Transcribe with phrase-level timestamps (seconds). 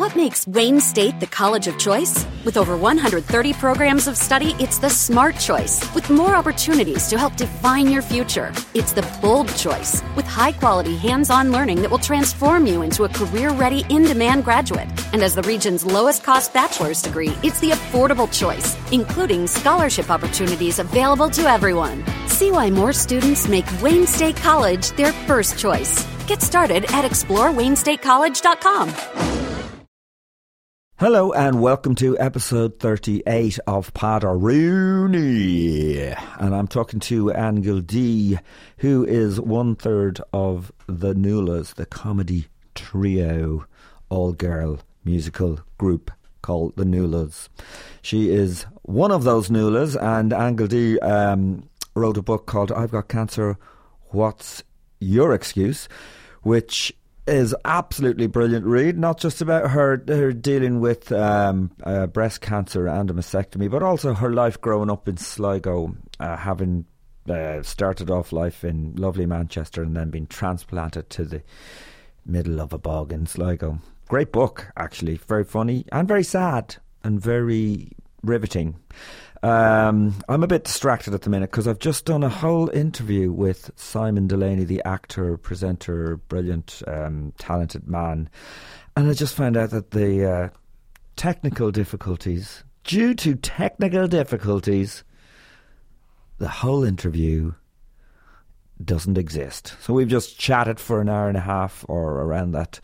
[0.00, 2.24] What makes Wayne State the college of choice?
[2.44, 5.78] With over 130 programs of study, it's the smart choice.
[5.94, 10.02] With more opportunities to help define your future, it's the bold choice.
[10.16, 14.04] With high quality hands on learning that will transform you into a career ready, in
[14.04, 14.88] demand graduate.
[15.12, 20.78] And as the region's lowest cost bachelor's degree, it's the affordable choice, including scholarship opportunities
[20.78, 22.02] available to everyone.
[22.26, 26.06] See why more students make Wayne State College their first choice.
[26.26, 29.59] Get started at explorewaynestatecollege.com.
[31.00, 35.96] Hello and welcome to episode 38 of Pat Rooney.
[35.98, 38.38] And I'm talking to Anne Gildea,
[38.76, 43.64] who is one third of the Nualas, the comedy trio,
[44.10, 46.10] all girl musical group
[46.42, 47.48] called the Nualas.
[48.02, 52.90] She is one of those Nualas, and Anne Gildea um, wrote a book called I've
[52.90, 53.56] Got Cancer,
[54.10, 54.62] What's
[54.98, 55.88] Your Excuse?
[56.42, 56.92] which
[57.30, 58.98] is absolutely brilliant read.
[58.98, 63.82] Not just about her her dealing with um, uh, breast cancer and a mastectomy, but
[63.82, 66.84] also her life growing up in Sligo, uh, having
[67.28, 71.42] uh, started off life in lovely Manchester and then been transplanted to the
[72.26, 73.78] middle of a bog in Sligo.
[74.08, 78.76] Great book, actually, very funny and very sad and very riveting.
[79.42, 83.32] Um, I'm a bit distracted at the minute because I've just done a whole interview
[83.32, 88.28] with Simon Delaney, the actor, presenter, brilliant, um, talented man,
[88.96, 90.48] and I just found out that the uh,
[91.16, 95.04] technical difficulties, due to technical difficulties,
[96.36, 97.54] the whole interview
[98.84, 99.74] doesn't exist.
[99.80, 102.80] So we've just chatted for an hour and a half or around that.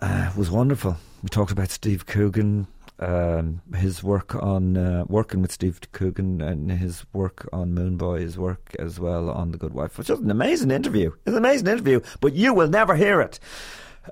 [0.00, 0.96] Uh, it was wonderful.
[1.22, 2.66] We talked about Steve Coogan,
[3.00, 8.20] um, his work on uh, working with Steve Coogan and his work on Moone Boy,
[8.20, 11.10] his work as well on The Good Wife, which was an amazing interview.
[11.24, 13.40] It's an amazing interview, but you will never hear it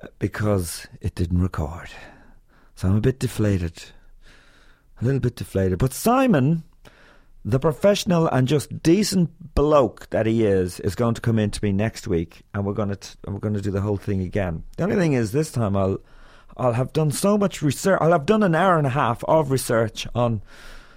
[0.03, 1.91] uh, because it didn't record.
[2.77, 3.83] So I'm a bit deflated,
[5.01, 5.79] a little bit deflated.
[5.79, 6.63] But Simon,
[7.45, 11.63] the professional and just decent bloke that he is, is going to come in to
[11.63, 14.23] me next week, and we're going to t- we're going to do the whole thing
[14.23, 14.63] again.
[14.79, 15.99] The only thing is, this time I'll
[16.57, 17.99] I'll have done so much research.
[18.01, 20.43] I'll have done an hour and a half of research on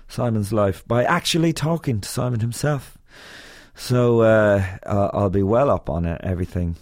[0.08, 2.98] Simon's life by actually talking to Simon himself.
[3.76, 6.76] So uh, I'll be well up on it, everything.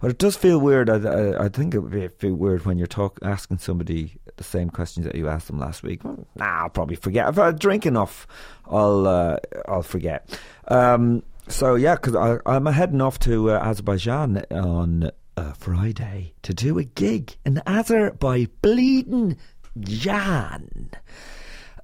[0.00, 0.90] But it does feel weird.
[0.90, 5.06] I, I, think it would be weird when you're talk, asking somebody the same questions
[5.06, 6.02] that you asked them last week.
[6.02, 7.28] Well, nah, I'll probably forget.
[7.28, 8.26] If I drink enough,
[8.66, 9.36] I'll uh,
[9.68, 10.36] I'll forget.
[10.66, 16.78] Um, so yeah, because I'm heading off to uh, Azerbaijan on uh, Friday to do
[16.78, 19.36] a gig in Ather by Bleeding
[19.80, 20.90] Jan,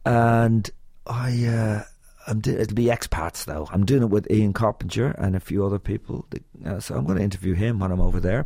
[0.04, 0.70] and
[1.06, 1.44] I.
[1.46, 1.82] Uh,
[2.26, 3.66] I'm do- it'll be expats though.
[3.72, 6.26] I'm doing it with Ian Coppinger and a few other people.
[6.66, 8.44] Uh, so I'm going to interview him when I'm over there.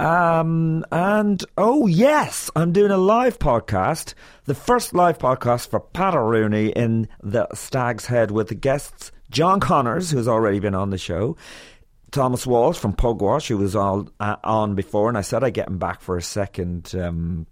[0.00, 4.14] Um, and oh yes, I'm doing a live podcast,
[4.46, 9.60] the first live podcast for Pat Rooney in the Stag's Head with the guests John
[9.60, 11.36] Connors, who's already been on the show,
[12.14, 15.66] Thomas Walsh from Pugwash, who was all, uh, on before, and I said I'd get
[15.66, 17.44] him back for a second um,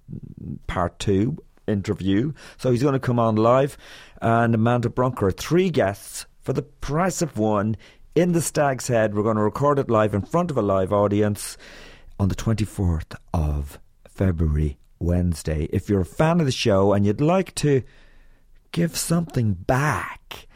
[0.69, 1.37] part two
[1.67, 2.33] interview.
[2.59, 3.77] So he's going to come on live.
[4.21, 7.77] And Amanda Brunker, three guests for the price of one
[8.15, 9.17] in the Stag's Head.
[9.17, 11.59] We're going to record it live in front of a live audience
[12.21, 15.65] on the 24th of February, Wednesday.
[15.73, 17.83] If you're a fan of the show and you'd like to
[18.71, 20.47] give something back,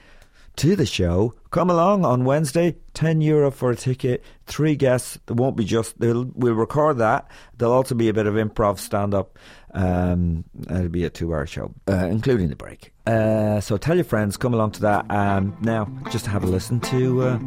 [0.56, 1.34] to the show.
[1.56, 5.18] Come along on Wednesday, 10 euro for a ticket, three guests.
[5.24, 7.30] There won't be just, we'll record that.
[7.56, 9.38] There'll also be a bit of improv stand up.
[9.72, 12.92] Um, it'll be a two hour show, uh, including the break.
[13.06, 15.10] Uh, so tell your friends, come along to that.
[15.10, 17.38] Um, now, just have a listen to uh,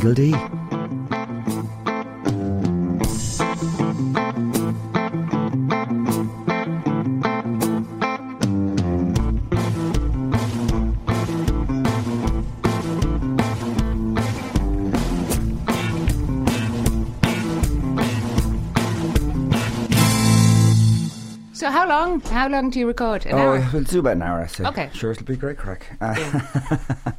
[0.00, 1.23] Gildea.
[22.04, 22.20] Long?
[22.20, 23.26] How long do you record?
[23.26, 23.68] An oh, hour?
[23.72, 24.64] we'll do about an hour, I say.
[24.64, 24.90] Okay.
[24.92, 25.86] Sure, it'll be great crack.
[26.00, 27.12] Uh,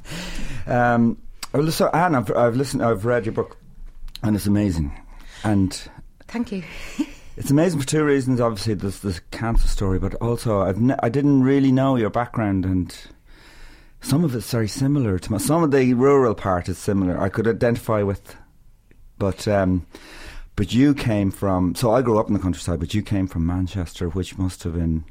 [0.68, 1.22] um,
[1.54, 3.58] well, so Anne, I've, I've listened, I've read your book,
[4.24, 4.98] and it's amazing.
[5.44, 5.74] And
[6.28, 6.64] Thank you.
[7.38, 8.40] It's amazing for two reasons.
[8.40, 12.64] Obviously, there's the cancer story, but also I've ne- I didn't really know your background,
[12.64, 12.96] and
[14.00, 15.38] some of it's very similar to my.
[15.38, 17.20] Some of the rural part is similar.
[17.20, 18.38] I could identify with,
[19.20, 19.86] but um,
[20.56, 21.75] but you came from.
[21.75, 24.74] So I grew up in the countryside, but you came from Manchester, which must have
[24.75, 25.04] been.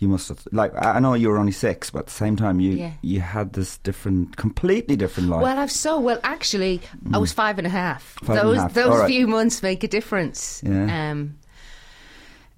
[0.00, 2.60] You must have like I know you were only six, but at the same time
[2.60, 2.92] you Yeah.
[3.02, 5.42] you had this different, completely different life.
[5.42, 6.20] Well, I've so well.
[6.22, 6.80] Actually,
[7.12, 8.14] I was five and a half.
[8.22, 8.26] Mm.
[8.26, 8.74] Five and a those half.
[8.74, 9.08] those right.
[9.08, 10.62] few months make a difference.
[10.64, 11.10] Yeah.
[11.10, 11.34] Um,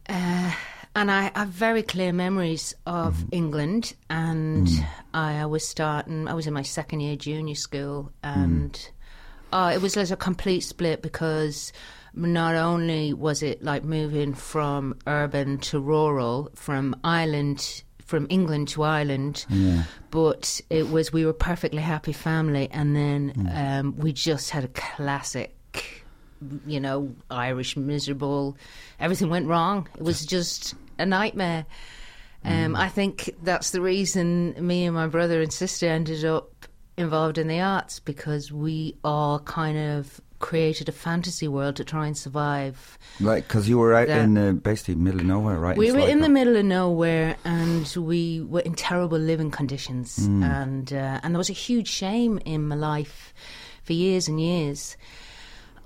[0.09, 0.53] uh,
[0.97, 3.29] and I have very clear memories of Mm-hmm.
[3.35, 4.87] England, and Mm.
[5.15, 6.29] I, I was starting.
[6.29, 8.45] I was in my second year junior school, Mm.
[8.45, 8.91] and
[9.53, 11.73] uh, it was like a complete split because
[12.15, 18.83] not only was it like moving from urban to rural, from Ireland, from England to
[18.83, 19.47] Ireland,
[20.11, 24.65] but it was we were a perfectly happy family, and then um, we just had
[24.65, 25.55] a classic.
[26.67, 28.57] You know, Irish miserable.
[28.99, 29.87] Everything went wrong.
[29.97, 31.67] It was just a nightmare.
[32.45, 36.67] Um, I think that's the reason me and my brother and sister ended up
[36.97, 42.07] involved in the arts because we all kind of created a fantasy world to try
[42.07, 42.99] and survive.
[43.21, 45.77] Right, because you were out That- in uh, basically middle of nowhere, right?
[45.77, 50.43] We were in the middle of nowhere, and we were in terrible living conditions, Mm.
[50.43, 53.33] and uh, and there was a huge shame in my life
[53.85, 54.97] for years and years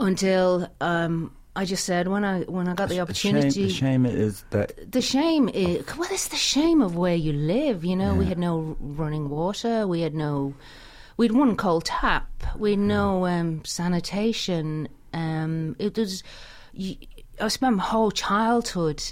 [0.01, 3.65] until um, I just said when I when I got the The shame, opportunity.
[3.65, 7.85] the shame is that The shame is well, it's the shame of where you live.
[7.85, 9.87] You know, we had no running water.
[9.87, 10.55] We had no.
[11.16, 12.28] We'd one cold tap.
[12.56, 14.88] We had no um, sanitation.
[15.12, 16.22] Um, it was.
[16.72, 16.96] You,
[17.40, 19.02] I spent my whole childhood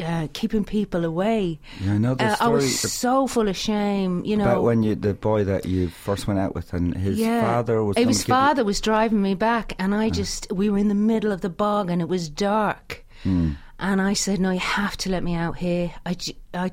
[0.00, 1.60] uh, keeping people away.
[1.80, 4.24] Yeah, I know the Uh, I story was so full of shame.
[4.24, 7.18] You know, about when you the boy that you first went out with and his
[7.18, 7.42] yeah.
[7.42, 7.96] father was.
[7.96, 11.40] His father was driving me back, and I just we were in the middle of
[11.40, 13.04] the bog, and it was dark.
[13.22, 13.52] Hmm.
[13.82, 16.16] And I said, "No, you have to let me out here." I,
[16.54, 16.70] I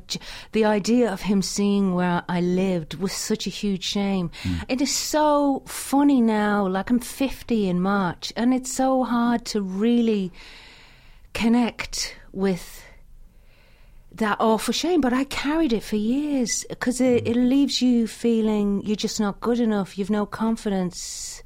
[0.51, 4.29] the idea of him seeing where I lived was such a huge shame.
[4.44, 4.56] Hmm.
[4.69, 6.67] It is so funny now.
[6.67, 10.31] Like I'm 50 in March, and it's so hard to really
[11.33, 12.83] connect with
[14.11, 18.81] that awful shame, but I carried it for years because it, it leaves you feeling
[18.85, 19.97] you're just not good enough.
[19.97, 21.41] You've no confidence.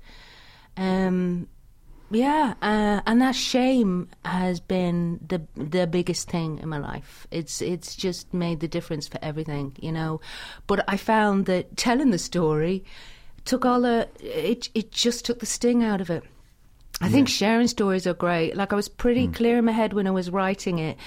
[0.75, 1.47] Um,
[2.13, 7.27] yeah, uh, and that shame has been the the biggest thing in my life.
[7.31, 10.21] It's it's just made the difference for everything, you know.
[10.67, 12.83] But I found that telling the story
[13.45, 16.23] took all the it it just took the sting out of it.
[17.01, 18.55] I think sharing stories are great.
[18.55, 20.97] Like I was pretty clear in my head when I was writing it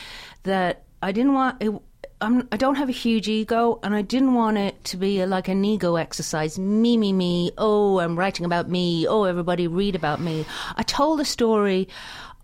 [0.43, 1.73] that I didn't want it.
[2.21, 5.27] I'm, I don't have a huge ego, and I didn't want it to be a,
[5.27, 6.59] like an ego exercise.
[6.59, 7.51] Me, me, me.
[7.59, 9.07] Oh, I'm writing about me.
[9.07, 10.47] Oh, everybody read about me.
[10.77, 11.89] I told the story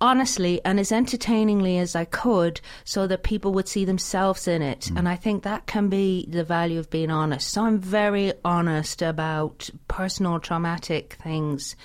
[0.00, 4.80] honestly and as entertainingly as I could so that people would see themselves in it.
[4.92, 4.98] Mm.
[4.98, 7.48] And I think that can be the value of being honest.
[7.48, 11.76] So I'm very honest about personal traumatic things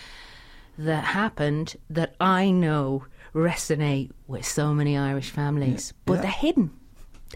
[0.80, 3.06] that happened that I know
[3.36, 6.22] resonate with so many Irish families, but Yeah.
[6.22, 6.72] they're hidden.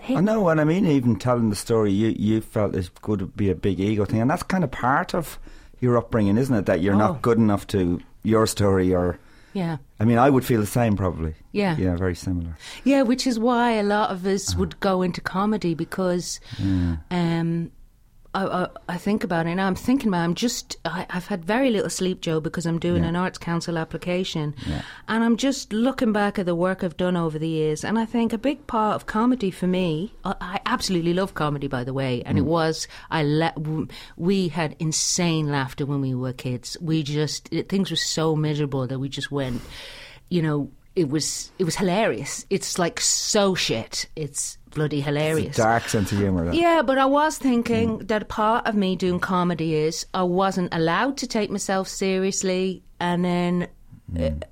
[0.08, 0.86] They're I know what I mean.
[0.86, 4.30] Even telling the story, you you felt it could be a big ego thing, and
[4.30, 5.38] that's kind of part of
[5.80, 6.66] your upbringing, isn't it?
[6.66, 6.98] That you're Oh.
[7.08, 9.18] not good enough to your story, or
[9.54, 9.78] Yeah.
[10.00, 11.34] I mean, I would feel the same probably.
[11.52, 11.76] Yeah.
[11.78, 12.56] yeah, very similar.
[12.86, 16.40] Yeah, which is why a lot of us would go into comedy because
[17.10, 17.72] um,
[18.34, 19.68] I, I, I think about it now.
[19.68, 20.24] I'm thinking about.
[20.24, 20.78] I'm just.
[20.86, 23.10] I, I've had very little sleep, Joe, because I'm doing Yeah.
[23.10, 24.84] an arts council application, Yeah.
[25.10, 27.84] and I'm just looking back at the work I've done over the years.
[27.84, 30.14] And I think a big part of comedy for me.
[30.24, 32.48] I, I absolutely love comedy, by the way, and it mm.
[32.48, 32.88] was.
[33.10, 33.58] I let.
[34.16, 36.78] We had insane laughter when we were kids.
[36.80, 39.62] We just it, things were so miserable that we just went.
[40.30, 42.46] You know, it was it was hilarious.
[42.50, 44.08] It's like so shit.
[44.16, 45.56] It's bloody hilarious.
[45.56, 46.46] Dark sense of humour.
[46.46, 46.56] that.
[46.56, 48.08] Yeah, but I was thinking Mm.
[48.08, 53.24] that part of me doing comedy is I wasn't allowed to take myself seriously, and
[53.24, 53.68] then
[54.14, 54.44] Mm.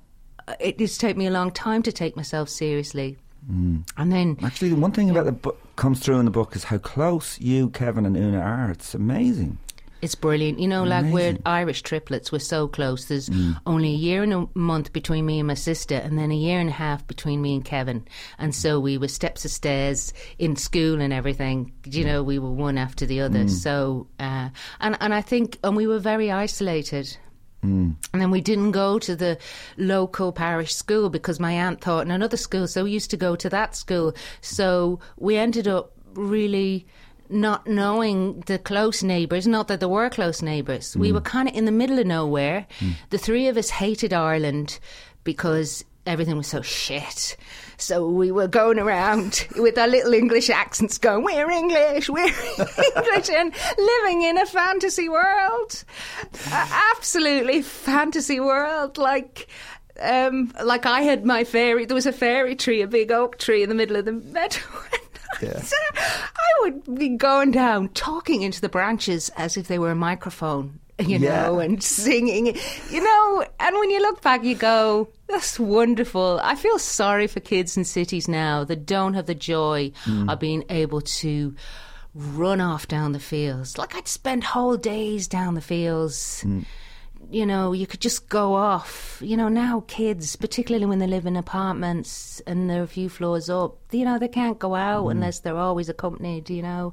[0.48, 3.18] uh, it did take me a long time to take myself seriously.
[3.50, 3.82] Mm.
[3.96, 6.64] And then, Actually, the one thing about the book comes through in the book is
[6.64, 8.70] how close you, Kevin, and Una are.
[8.70, 9.56] It's amazing.
[10.02, 10.58] It's brilliant.
[10.58, 12.32] You know, like we're Irish triplets.
[12.32, 13.04] We're so close.
[13.04, 13.60] There's Mm.
[13.66, 16.58] only a year and a month between me and my sister, and then a year
[16.58, 18.06] and a half between me and Kevin.
[18.38, 21.72] And so we were steps of stairs in school and everything.
[21.84, 23.44] You know, we were one after the other.
[23.44, 23.50] Mm.
[23.50, 24.48] So, uh,
[24.80, 27.16] and and I think, and we were very isolated.
[27.62, 27.94] Mm.
[28.14, 29.36] And then we didn't go to the
[29.76, 33.36] local parish school because my aunt taught in another school, so we used to go
[33.36, 34.14] to that school.
[34.40, 36.86] So we ended up really
[37.30, 40.96] not knowing the close neighbours, not that there were close neighbours.
[40.96, 42.66] We were kind of in the middle of nowhere.
[43.10, 44.78] The three of us hated Ireland
[45.24, 47.36] because everything was so shit.
[47.76, 52.24] So we were going around with our little English accents going, we're English, we're
[52.96, 55.84] English, and living in a fantasy world.
[56.52, 58.98] A absolutely fantasy world.
[58.98, 59.48] Like,
[60.00, 63.62] um, like I had my fairy, there was a fairy tree, a big oak tree
[63.62, 64.60] in the middle of the meadow.
[65.42, 65.60] Yeah.
[65.62, 69.94] So I would be going down, talking into the branches as if they were a
[69.94, 71.42] microphone, you Yeah.
[71.46, 72.46] know, and singing,
[72.90, 73.44] you know.
[73.60, 76.40] And when you look back, you go, that's wonderful.
[76.42, 80.30] I feel sorry for kids in cities now that don't have the joy Mm.
[80.32, 81.54] of being able to
[82.14, 83.78] run off down the fields.
[83.78, 86.42] Like I'd spend whole days down the fields.
[86.44, 86.64] Mm.
[87.30, 89.22] You know, you could just go off.
[89.24, 93.48] You know, now kids, particularly when they live in apartments and they're a few floors
[93.48, 95.10] up, you know, they can't go out Mm.
[95.12, 96.92] unless they're always accompanied, you know.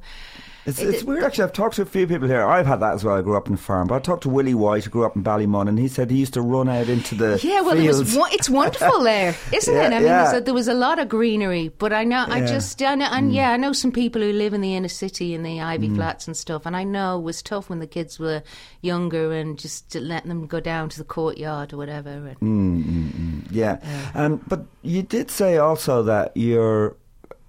[0.68, 1.46] It's, it's weird actually.
[1.46, 2.46] I've talked to a few people here.
[2.46, 3.16] I've had that as well.
[3.16, 5.16] I grew up in a farm, but I talked to Willie White, who grew up
[5.16, 7.88] in Ballymun, and he said he used to run out into the Yeah, well, it
[7.88, 9.94] was, it's wonderful there, isn't Yeah, it?
[9.94, 10.36] I mean, yeah.
[10.36, 12.44] a, there was a lot of greenery, but I know, I Yeah.
[12.44, 12.48] Mm.
[12.50, 15.34] just, I know, and yeah, I know some people who live in the inner city
[15.34, 18.20] in the Iveagh Flats and stuff, and I know it was tough when the kids
[18.20, 18.44] were
[18.82, 22.10] younger and just letting them go down to the courtyard or whatever.
[22.42, 23.48] And, Mm.
[23.52, 23.80] yeah,
[24.16, 26.98] um, but you did say also that your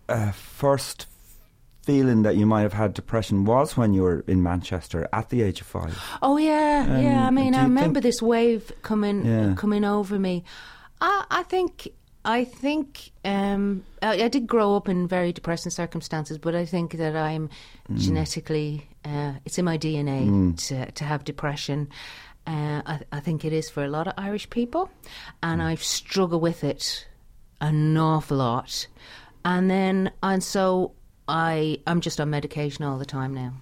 [0.08, 1.07] uh, first
[1.88, 5.40] feeling that you might have had depression was when you were in Manchester at the
[5.42, 5.94] age of five.
[6.20, 7.24] Oh yeah, yeah.
[7.24, 9.54] I Um, mean, I remember this wave coming Yeah.
[9.56, 10.44] coming over me.
[11.00, 11.88] I, I think.
[12.24, 16.88] I think um, I, I did grow up in very depressing circumstances, but I think
[17.02, 17.48] that I'm
[17.90, 17.98] Mm.
[18.06, 18.70] genetically,
[19.04, 20.20] uh, it's in my DNA
[20.66, 21.88] to, to have depression.
[22.46, 24.90] Uh, I, I think it is for a lot of Irish people,
[25.42, 27.06] and I've struggled with it
[27.62, 28.88] an awful lot.
[29.44, 30.92] And then, and so
[31.28, 33.52] I, I'm just on medication all the time now.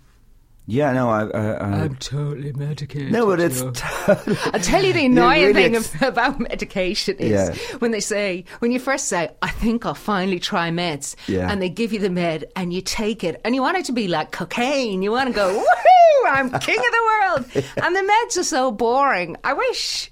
[0.68, 1.26] Yeah, no, I.
[1.28, 3.12] I, I totally medicated.
[3.12, 3.62] no, but it's.
[4.08, 7.54] I'll tell you the annoying really thing ex- about medication is Yeah.
[7.78, 11.48] when they say, when you first say, I think I'll finally try meds, Yeah.
[11.48, 13.92] and they give you the med and you take it, and you want it to
[13.92, 15.02] be like cocaine.
[15.02, 17.04] You want to go, woohoo, I'm king of the
[17.54, 17.64] world.
[17.84, 19.36] And the meds are so boring.
[19.44, 20.10] I wish,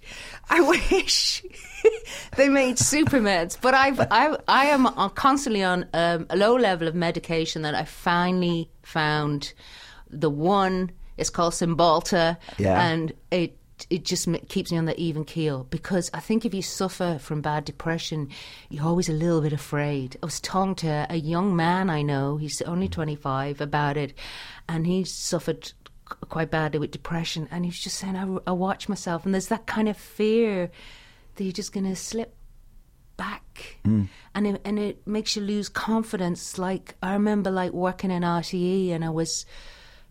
[0.51, 0.61] I
[0.93, 1.43] wish.
[2.37, 6.89] they made super meds, but I've, I, I am constantly on um, a low level
[6.89, 9.53] of medication that I finally found.
[10.11, 12.81] The one It's called Cymbalta, Yeah.
[12.87, 13.57] and it
[13.91, 17.41] it just keeps me on the even keel because I think if you suffer from
[17.41, 18.29] bad depression,
[18.71, 20.17] you're always a little bit afraid.
[20.23, 24.15] I was talking to a young man I know, he's only 25, about it,
[24.69, 25.73] and he suffered
[26.05, 29.49] quite badly with depression, and he was just saying, I, I watch myself, and there's
[29.49, 30.71] that kind of fear
[31.35, 32.35] that you're just going to slip
[33.17, 33.77] back.
[33.85, 34.05] Hmm.
[34.35, 36.59] And it, and it makes you lose confidence.
[36.59, 39.47] Like i remember like working in rte and i was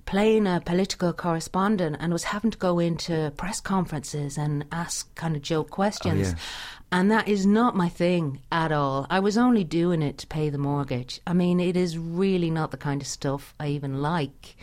[0.05, 5.35] playing a political correspondent and was having to go into press conferences and ask kind
[5.35, 6.29] of joke oh, questions.
[6.31, 6.35] yeah.
[6.91, 9.07] and that is not my thing at all.
[9.09, 11.21] I was only doing it to pay the mortgage.
[11.25, 14.55] I mean it is really not the kind of stuff i even like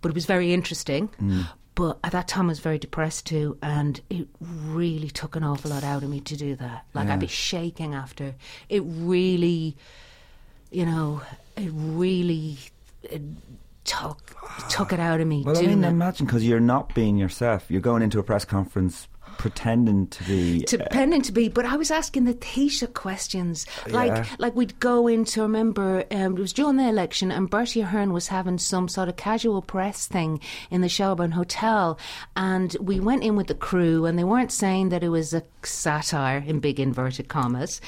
[0.00, 1.42] but it was very interesting hmm.
[1.74, 5.70] But at that time I was very depressed too, and it really took an awful
[5.70, 6.84] lot out of me to do that.
[6.94, 8.34] Like I'd be shaking after.
[8.68, 9.76] It really,
[10.70, 11.22] you know,
[11.56, 12.58] it really
[13.02, 13.22] it
[13.84, 14.36] took
[14.68, 15.42] took it out of me.
[15.44, 15.88] Well, I mean, it.
[15.88, 17.70] imagine because you're not being yourself.
[17.70, 19.08] You're going into a press conference
[19.40, 20.60] pretending to be.
[20.64, 23.64] to pretending to be, but I was asking the Taoiseach questions.
[23.88, 24.26] Like, Yeah.
[24.38, 28.28] like we'd go into, remember, um, it was during the election, and Bertie Ahern was
[28.28, 31.98] having some sort of casual press thing in the Shelburne Hotel,
[32.36, 35.42] and we went in with the crew, and they weren't saying that it was a
[35.62, 37.80] satire, in big inverted commas,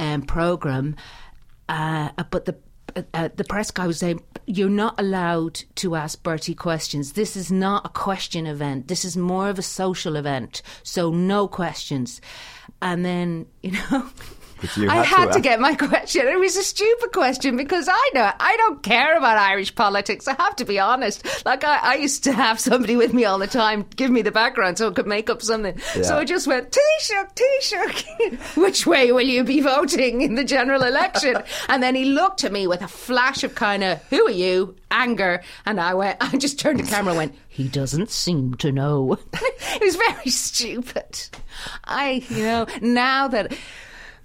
[0.00, 0.96] um, program,
[1.68, 2.56] uh, but the
[3.14, 7.12] uh, the press guy was saying, You're not allowed to ask Bertie questions.
[7.12, 8.88] This is not a question event.
[8.88, 10.62] This is more of a social event.
[10.82, 12.20] So, no questions.
[12.80, 14.10] And then, you know.
[14.76, 16.26] You I had to to get my question.
[16.26, 20.26] It was a stupid question because I know I don't care about Irish politics.
[20.26, 21.24] I have to be honest.
[21.44, 24.32] Like I, I used to have somebody with me all the time, give me the
[24.32, 25.78] background so I could make up something.
[25.78, 28.56] So I just went Taoiseach, Taoiseach.
[28.56, 31.36] Which way will you be voting in the general election?
[31.68, 34.76] and then he looked at me with a flash of kind of who are you?
[34.90, 36.16] Anger, and I went.
[36.20, 37.34] I just turned the camera and went.
[37.48, 39.18] He doesn't seem to know.
[39.32, 41.28] it was very stupid.
[41.84, 43.52] I, you know, now that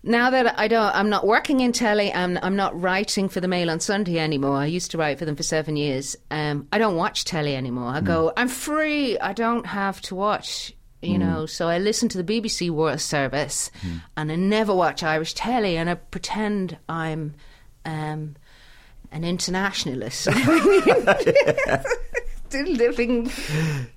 [0.04, 2.14] now that I don't, I'm not working in telly.
[2.14, 4.58] I'm, I'm not writing for the Mail on Sunday anymore.
[4.58, 6.16] I used to write for them for seven years.
[6.30, 7.90] Um, I don't watch telly anymore.
[7.90, 9.20] I go, I'm free.
[9.20, 10.74] I don't have to watch.
[11.04, 13.72] You know, so I listen to the BBC World Service,
[14.16, 17.34] and I never watch Irish telly, and I pretend I'm
[17.86, 18.36] um,
[19.12, 20.28] an internationalist.
[22.52, 23.26] still living.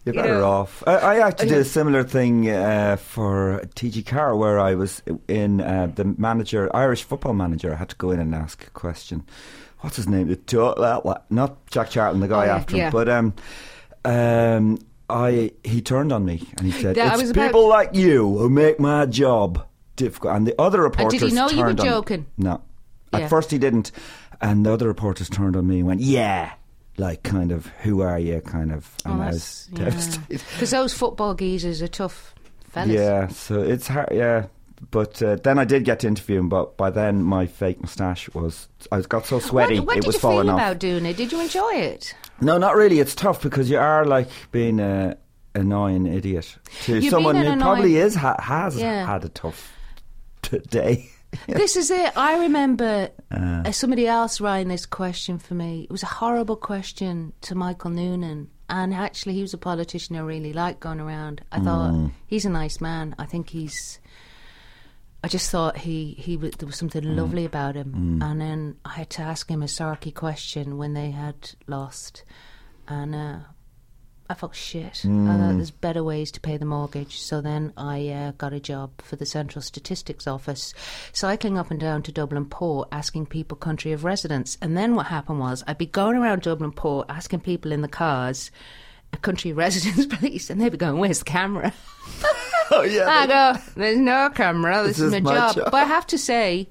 [0.05, 0.45] You're you better know.
[0.51, 0.83] off.
[0.87, 5.61] I, I actually did a similar thing uh, for TG Carr, where I was in
[5.61, 7.73] uh, the manager, Irish football manager.
[7.73, 9.25] I had to go in and ask a question.
[9.81, 10.29] What's his name?
[10.29, 12.91] The to- what- Not Jack Charlton, the guy Oh, yeah, after him, yeah.
[12.91, 13.35] but um,
[14.05, 14.79] um,
[15.11, 18.79] I he turned on me and he said, I "It's people like you who make
[18.81, 22.27] my job difficult." And the other reporters did he know you were turned on- joking?
[22.39, 22.63] No,
[23.13, 23.29] at Yeah.
[23.29, 23.93] first he didn't,
[24.41, 26.53] and the other reporters turned on me and went, "Yeah."
[26.97, 28.41] Like kind of, who are you?
[28.41, 30.41] Kind of, and I was devastated.
[30.53, 32.35] Because those football geezers are tough
[32.71, 32.91] fellas.
[32.93, 34.11] Yeah, so it's hard.
[34.13, 34.47] Yeah,
[34.93, 38.29] but uh, then I did get to interview him, but by then my fake moustache
[38.31, 38.69] was.
[38.93, 40.61] I got so sweaty, What, what it did was you falling feel off.
[40.61, 41.17] about doing it?
[41.17, 42.15] Did you enjoy it?
[42.41, 43.01] No, not really.
[43.01, 45.17] It's tough because you are like being a
[45.57, 49.07] annoying idiot to You're someone who an probably is ha- has Yeah.
[49.07, 49.73] had a tough
[50.43, 51.11] t- day.
[51.49, 52.17] This is it.
[52.17, 53.63] I remember Uh.
[53.67, 55.83] uh, somebody else writing this question for me.
[55.85, 58.49] It was a horrible question to Michael Noonan.
[58.69, 61.43] And actually, he was a politician I really liked going around.
[61.53, 62.13] I thought, Mm.
[62.27, 63.15] he's a nice man.
[63.19, 64.01] I think he's.
[65.23, 67.17] I just thought he, he was, there was something Mm.
[67.17, 68.21] lovely about him.
[68.23, 72.25] And then I had to ask him a sarky question when they had lost.
[72.89, 73.37] And uh,
[74.29, 75.03] I felt shit.
[75.05, 75.27] I Mm.
[75.39, 77.21] thought there's better ways to pay the mortgage.
[77.21, 80.73] So then I uh, got a job for the Central Statistics Office,
[81.13, 84.57] cycling up and down to Dublin Port, asking people country of residence.
[84.63, 87.89] And then what happened was I'd be going around Dublin Port asking people in the
[87.89, 88.51] cars,
[89.13, 91.73] a country of residence, please, and they'd be going, "Where's the camera?"
[92.71, 94.79] oh yeah, I go, "There's no camera.
[94.85, 95.55] This, This is, is my, my job.
[95.57, 95.65] job.
[95.71, 96.67] But I have to say,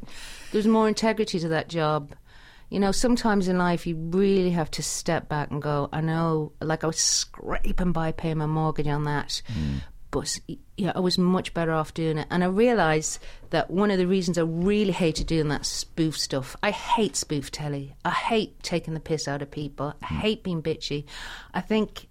[0.51, 2.13] there's more integrity to that job.
[2.74, 6.53] You know, sometimes in life you really have to step back and go, I know,
[6.60, 9.44] like I was scraping by paying my mortgage on that.
[10.10, 10.39] But
[10.75, 12.27] yeah, I was much better off doing it.
[12.32, 13.20] And I realised
[13.51, 17.51] that one of the reasons I really hated doing that spoof stuff, I hate spoof
[17.51, 17.96] telly.
[18.03, 19.94] I hate taking the piss out of people.
[20.01, 21.06] I hate being bitchy.
[21.53, 22.08] I think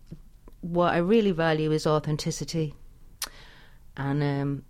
[0.60, 2.72] what I really value is authenticity.
[3.96, 4.62] And um,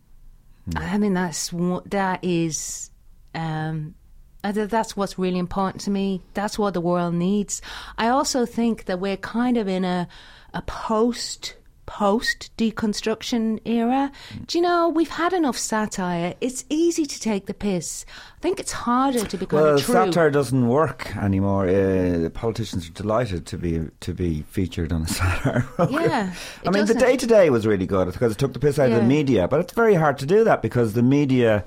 [0.75, 2.91] I mean, that's what that is.
[3.35, 3.95] Um,
[4.43, 6.21] that's what's really important to me.
[6.35, 7.63] That's what the world needs.
[7.97, 10.09] I also think that we're kind of in a
[10.55, 14.11] a post post deconstruction era.
[14.47, 16.35] Do you know we've had enough satire?
[16.41, 18.05] It's easy to take the piss.
[18.37, 19.93] I think it's harder to be kind Well, of true.
[19.95, 21.67] satire doesn't work anymore.
[21.67, 25.63] Uh, the politicians are delighted to be to be featured on a satire.
[25.77, 26.03] program.
[26.09, 26.33] Yeah,
[26.67, 28.79] I mean, the doesn't- day to day was really good because it took the piss
[28.79, 31.65] out of the media, but it's very hard to do that because the media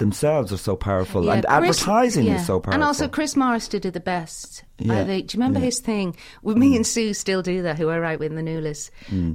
[0.00, 2.34] themselves are so powerful Yeah, and Chris- advertising yeah.
[2.40, 2.74] is so powerful.
[2.74, 4.64] And also, Chris Morris did it the best.
[4.78, 5.28] Yeah, I think.
[5.28, 5.66] Do you remember yeah.
[5.66, 5.66] Mm.
[5.66, 6.16] his thing?
[6.42, 7.78] With me and Sue still do that.
[7.78, 8.90] Who I write with in the Nualas.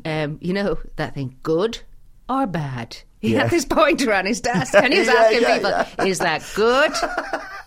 [0.05, 1.79] Um, you know that thing, good
[2.27, 2.97] or bad.
[3.19, 3.43] He Yeah.
[3.43, 6.43] had this pointer on his desk, and he was Yeah, asking yeah, people, "Is that
[6.55, 6.91] good?"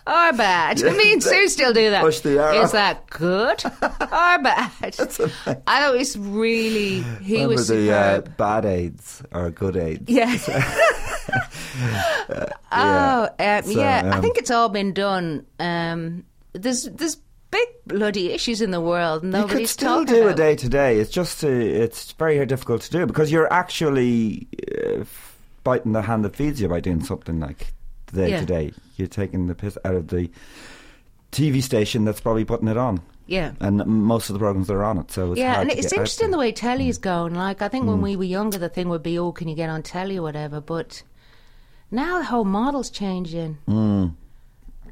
[0.06, 0.80] Or bad.
[0.96, 2.02] me and Sue still do that.
[2.02, 2.62] Push the arrow.
[2.62, 3.70] Is that good or
[4.42, 4.72] bad?
[4.80, 7.02] I thought it was really.
[7.22, 10.04] He Remember was the uh, bad aids or good aids.
[10.08, 10.34] Yeah.
[12.72, 14.02] oh, um, So, yeah.
[14.12, 15.46] I um, think it's all been done.
[15.58, 17.16] Um, there's there's
[17.50, 19.22] big bloody issues in the world.
[19.22, 20.32] and You could still do about.
[20.32, 20.98] a day to day.
[20.98, 24.48] It's just uh, it's very difficult to do because you're actually
[24.86, 25.04] uh,
[25.64, 27.72] biting the hand that feeds you by doing something like
[28.12, 28.40] day Yeah.
[28.40, 28.72] to day.
[28.96, 30.30] You're taking the piss out of the
[31.32, 33.52] TV station that's probably putting it on, Yeah.
[33.60, 35.10] and most of the programs that are on it.
[35.12, 37.34] So it's Yeah, and it's interesting the way telly's going.
[37.34, 38.02] Like, I think when Mm.
[38.02, 40.60] we were younger, the thing would be, oh, can you get on telly or whatever?
[40.62, 41.02] But
[41.90, 43.58] now the whole model's changing.
[43.68, 44.14] Mm.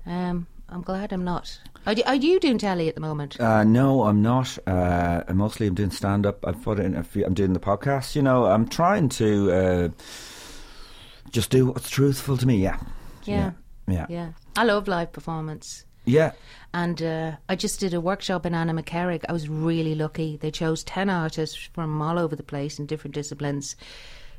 [0.06, 1.61] Um, I'm glad I'm not.
[1.87, 3.40] Are you, are you doing telly at the moment?
[3.40, 4.59] Uh, no, I'm not.
[4.66, 6.44] Uh, mostly, I'm doing stand up.
[6.46, 7.24] I've put in a few.
[7.24, 8.16] I'm doing the podcast.
[8.16, 9.88] You know, I'm trying to uh,
[11.30, 12.56] just do what's truthful to me.
[12.56, 12.78] Yeah,
[13.24, 13.52] Yeah.
[13.87, 14.30] yeah, Yeah.
[14.56, 15.85] I love live performance.
[16.04, 16.32] yeah.
[16.74, 19.24] And uh, I just did a workshop in Annaghmakerrig.
[19.28, 20.37] I was really lucky.
[20.37, 23.76] They chose 10 artists from all over the place in different disciplines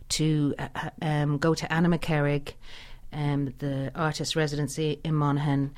[0.09, 2.53] to uh, um, go to Annaghmakerrig,
[3.13, 5.73] um, the artist residency in Monaghan.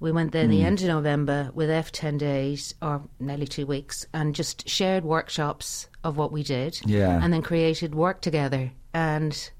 [0.00, 4.06] We went there the end of November with F 10 days, or nearly two weeks,
[4.14, 6.80] and just shared workshops of what we did.
[6.86, 7.22] Yeah.
[7.22, 8.72] And then created work together.
[8.94, 9.50] And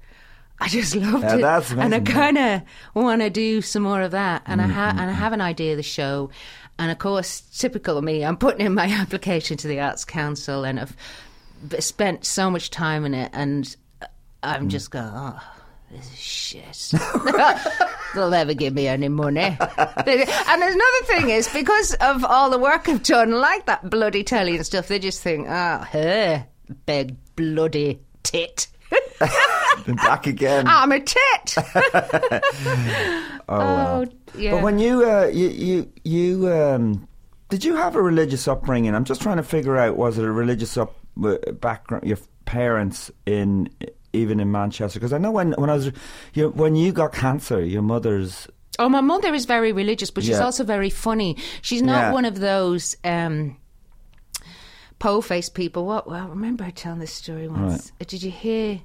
[0.59, 1.41] I just loved Yeah, it.
[1.41, 2.61] that's and I kind of
[2.95, 4.41] want to do some more of that.
[4.47, 6.31] And I Mm-hmm, ha- and I have an idea of the show.
[6.79, 10.63] And of course, typical of me, I'm putting in my application to the Arts Council,
[10.63, 10.95] and I've
[11.79, 13.75] spent so much time in it, and
[14.43, 15.39] I'm just going, oh,
[15.91, 16.91] this is shit.
[18.15, 19.39] They'll never give me any money.
[19.39, 24.55] and another thing is because of all the work I've done, like that bloody telly
[24.55, 26.47] and stuff, they just think, oh, her
[26.85, 28.67] big bloody tit.
[29.85, 30.65] Been back again.
[30.67, 31.55] I'm a tit.
[31.57, 34.05] oh, wow.
[34.35, 34.51] yeah.
[34.51, 37.07] But when you uh, you you you um,
[37.49, 38.93] Did you have a religious upbringing?
[38.93, 42.05] I'm just trying to figure out was it a religious up uh, background?
[42.05, 43.69] Your parents in
[44.13, 45.91] even in Manchester because I know when when I was
[46.33, 48.47] you when you got cancer, your mother's
[48.79, 50.45] Oh, my mother is very religious, but she's Yeah.
[50.45, 51.35] also very funny.
[51.61, 52.11] She's not Yeah.
[52.13, 53.57] one of those um,
[54.97, 55.85] po-faced people.
[55.85, 56.07] What?
[56.07, 57.91] Well, I remember her telling this story once.
[57.99, 58.79] Uh, Did you hear?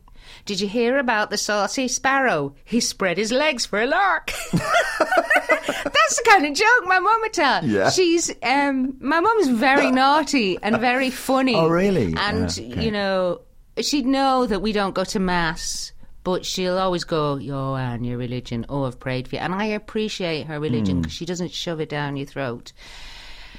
[0.44, 2.54] Did you hear about the saucy sparrow?
[2.64, 4.32] He spread his legs for a lark.
[4.52, 7.64] That's the kind of joke my mum would tell.
[7.64, 7.90] Yeah.
[7.90, 11.54] She's um, my mum's very naughty and very funny.
[11.54, 12.14] Oh, really?
[12.18, 12.84] And Yeah, okay.
[12.84, 13.40] you know,
[13.84, 15.92] she'd know that we don't go to mass.
[16.24, 18.66] But she'll always go, Yo, Anne, your religion.
[18.68, 19.40] Oh, I've prayed for you.
[19.42, 20.62] And I appreciate her Hmm.
[20.62, 22.72] religion because she doesn't shove it down your throat.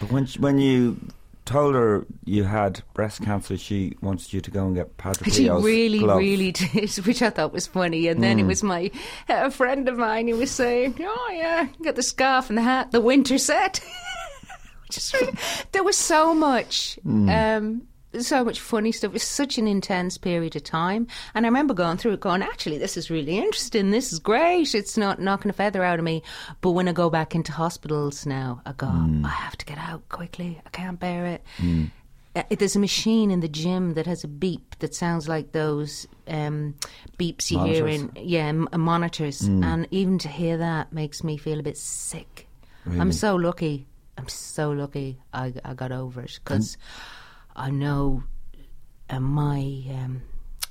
[0.01, 0.97] But when she- when you
[1.45, 5.47] told her you had breast cancer, she wanted you to go and get Padre She
[5.47, 6.19] Pio's really, gloves.
[6.19, 8.07] really did, which I thought was funny.
[8.09, 8.91] And then it was my
[9.29, 12.91] a friend of mine who was saying, "Oh yeah, got the scarf and the hat,
[12.91, 13.79] the winter set."
[14.87, 15.33] which is really,
[15.71, 17.83] there was so much, um,
[18.25, 19.13] so much funny stuff.
[19.13, 22.77] It's such an intense period of time, and I remember going through it, going, "Actually,
[22.79, 23.91] this is really interesting.
[23.91, 24.73] This is great.
[24.73, 26.23] It's not knocking a feather out of me."
[26.61, 30.07] But when I go back into hospitals now, I go, "I have to get out
[30.09, 30.59] quickly.
[30.65, 31.43] I can't bear it."
[32.35, 36.05] Uh, there's a machine in the gym that has a beep that sounds like those
[36.27, 36.75] um,
[37.17, 41.35] beeps you hear in yeah m- uh, monitors, and even to hear that makes me
[41.37, 42.47] feel a bit sick.
[42.85, 43.87] I'm so lucky.
[44.19, 45.19] I'm so lucky.
[45.33, 46.77] I I got over it because
[47.57, 48.23] I know
[49.09, 50.21] uh, my um,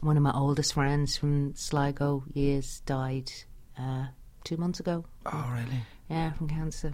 [0.01, 3.33] one of my oldest friends from Sligo years died
[3.79, 4.07] uh,
[4.45, 5.05] two months ago.
[5.27, 5.81] Oh, really?
[6.09, 6.93] Yeah, from cancer.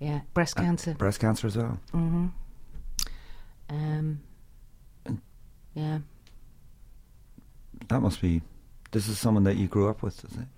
[0.00, 0.94] Yeah, breast cancer.
[0.94, 1.78] Breast cancer as well.
[1.92, 2.32] Mhm.
[3.70, 4.20] Um,
[5.74, 5.98] yeah.
[7.88, 8.42] That must be.
[8.90, 10.48] This is someone that you grew up with, is it?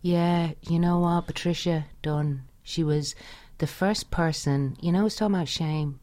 [0.00, 3.14] Yeah, you know what, Patricia Dunn, she was
[3.58, 6.00] the first person, you know, I was talking about shame.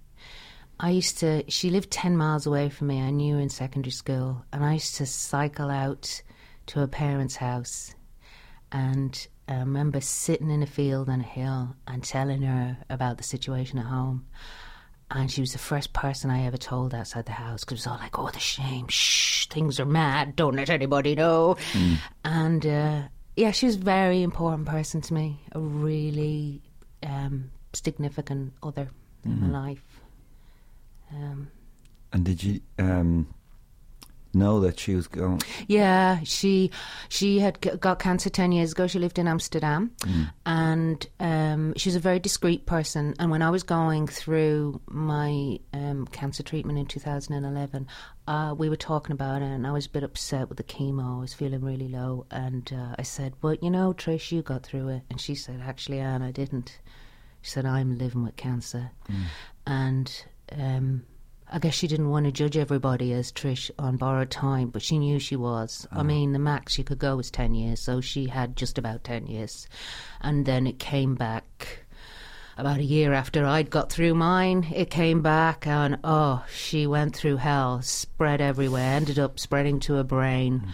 [0.79, 3.01] I used to, she lived 10 miles away from me.
[3.01, 4.45] I knew her in secondary school.
[4.53, 6.21] And I used to cycle out
[6.67, 7.93] to her parents' house.
[8.71, 13.23] And I remember sitting in a field on a hill and telling her about the
[13.23, 14.25] situation at home.
[15.11, 17.87] And she was the first person I ever told outside the house because it was
[17.87, 18.87] all like, oh, the shame.
[18.87, 20.35] Shh, things are mad.
[20.35, 21.57] Don't let anybody know.
[22.23, 23.01] And uh,
[23.35, 26.61] yeah, she was a very important person to me, a really
[27.03, 28.89] um, significant other
[29.25, 29.83] in my life.
[31.11, 31.49] Um,
[32.13, 33.27] And did you um,
[34.33, 35.41] know that she was going?
[35.67, 36.71] Yeah, she
[37.07, 38.87] she had g- got cancer ten years ago.
[38.87, 39.91] She lived in Amsterdam,
[40.45, 43.15] and um, she was a very discreet person.
[43.19, 47.87] And when I was going through my um, cancer treatment in 2011,
[48.27, 51.17] uh, we were talking about it, and I was a bit upset with the chemo.
[51.17, 54.63] I was feeling really low, and uh, I said, "But you know, Trish, you got
[54.63, 56.79] through it." And she said, "Actually, Anne, I didn't."
[57.41, 58.91] She said, "I'm living with cancer,"
[59.65, 60.25] and.
[60.57, 61.03] Um,
[61.51, 64.99] I guess she didn't want to judge everybody as Trish on borrowed time, but she
[64.99, 65.87] knew she was.
[65.91, 69.03] I mean, the max she could go was 10 years, so she had just about
[69.03, 69.67] 10 years.
[70.21, 71.85] And then it came back
[72.55, 74.67] about a year after I'd got through mine.
[74.75, 79.93] It came back, and oh, she went through hell, spread everywhere, ended up spreading to
[79.95, 80.67] her brain.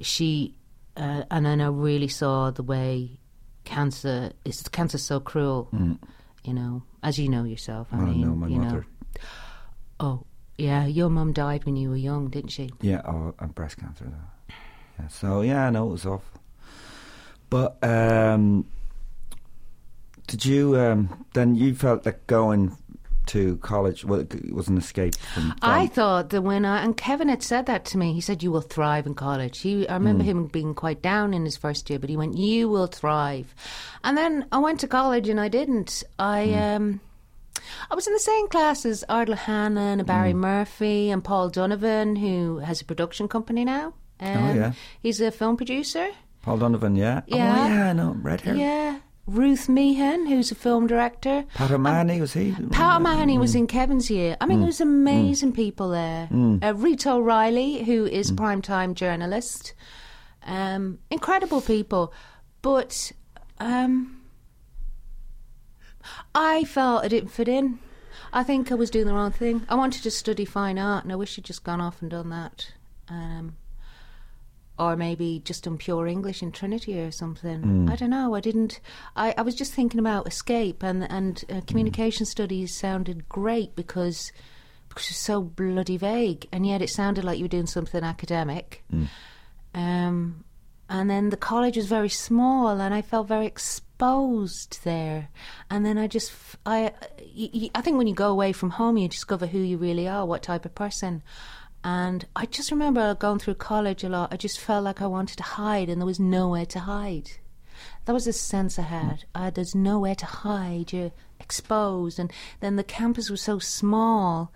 [0.00, 0.54] She,
[0.96, 3.18] uh, and then I really saw the way
[3.64, 5.68] cancer is cancer's so cruel,
[6.44, 7.88] you know, as you know yourself.
[7.90, 8.76] I Well, mean, know my you mother.
[8.76, 8.84] know.
[9.98, 10.24] Oh,
[10.56, 12.70] yeah, your mum died when you were young, didn't she?
[12.80, 14.12] Yeah, oh, and breast cancer.
[14.98, 16.30] Yeah, so yeah, I know it was off.
[17.48, 18.66] But um,
[20.26, 21.56] did you um, then?
[21.56, 22.76] You felt that going
[23.26, 25.54] to college well, it was an escape from.
[25.62, 28.52] I thought that when I and Kevin had said that to me, he said you
[28.52, 29.60] will thrive in college.
[29.60, 32.68] He, I remember him being quite down in his first year, but he went, "You
[32.68, 33.54] will thrive."
[34.04, 36.04] And then I went to college and I didn't.
[36.18, 37.00] I um,
[37.90, 42.16] I was in the same class as Ardal O'Hanlon and Barry Murphy and Paul Donovan,
[42.16, 43.94] who has a production company now.
[44.20, 44.72] Um, yeah.
[45.02, 46.10] he's a film producer.
[46.42, 47.22] Paul Donovan, yeah.
[47.26, 47.54] Yeah.
[47.58, 48.16] Oh, yeah, I know.
[48.20, 48.54] Red hair.
[48.54, 51.44] Yeah, Ruth Meehan, who's a film director.
[51.54, 52.54] Pat O'Mahony, was he?
[52.72, 54.36] Pat O'Mahony was in Kevin's year.
[54.40, 56.28] I mean, there was amazing people there.
[56.62, 59.74] Uh, Rita O'Reilly, who is primetime journalist.
[60.44, 62.12] Um, incredible people.
[62.62, 63.12] But
[63.58, 64.19] um,
[66.34, 67.78] I felt I didn't fit in.
[68.32, 69.66] I think I was doing the wrong thing.
[69.68, 72.30] I wanted to study fine art, and I wish I'd just gone off and done
[72.30, 72.72] that.
[73.08, 73.56] Um,
[74.78, 77.88] or maybe just done pure English in Trinity or something.
[77.90, 78.34] I don't know.
[78.34, 78.80] I didn't.
[79.14, 84.32] I, I was just thinking about escape and and uh, communication studies sounded great because
[84.88, 88.82] because it's so bloody vague, and yet it sounded like you were doing something academic.
[89.74, 90.44] Um,
[90.88, 93.84] and then the college was very small, and I felt very exposed
[94.82, 95.28] there,
[95.70, 96.32] and then I just
[96.64, 96.92] I,
[97.74, 100.42] I think when you go away from home, you discover who you really are, what
[100.42, 101.22] type of person.
[101.84, 104.32] And I just remember going through college a lot.
[104.32, 107.30] I just felt like I wanted to hide, and there was nowhere to hide.
[108.04, 109.24] That was the sense I had.
[109.34, 110.92] Uh, there's nowhere to hide.
[110.92, 114.52] You're exposed, and then the campus was so small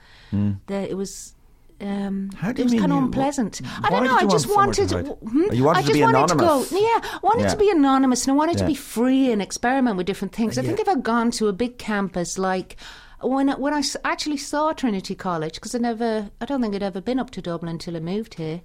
[0.67, 1.35] that it was.
[1.81, 3.61] Um, it was kind of you- unpleasant.
[3.83, 4.17] I don't know.
[4.17, 4.89] I you just want wanted.
[4.91, 4.99] to?
[5.15, 5.53] Hmm?
[5.53, 6.69] You wanted I to be wanted anonymous.
[6.69, 6.81] to go.
[6.81, 7.49] Yeah, I wanted Yeah.
[7.49, 10.57] to be anonymous, and I wanted to be free and experiment with different things.
[10.59, 12.77] I think if I'd gone to a big campus like
[13.21, 16.83] when I- when I actually saw Trinity College, because I never, I don't think I'd
[16.83, 18.61] ever been up to Dublin until I moved here.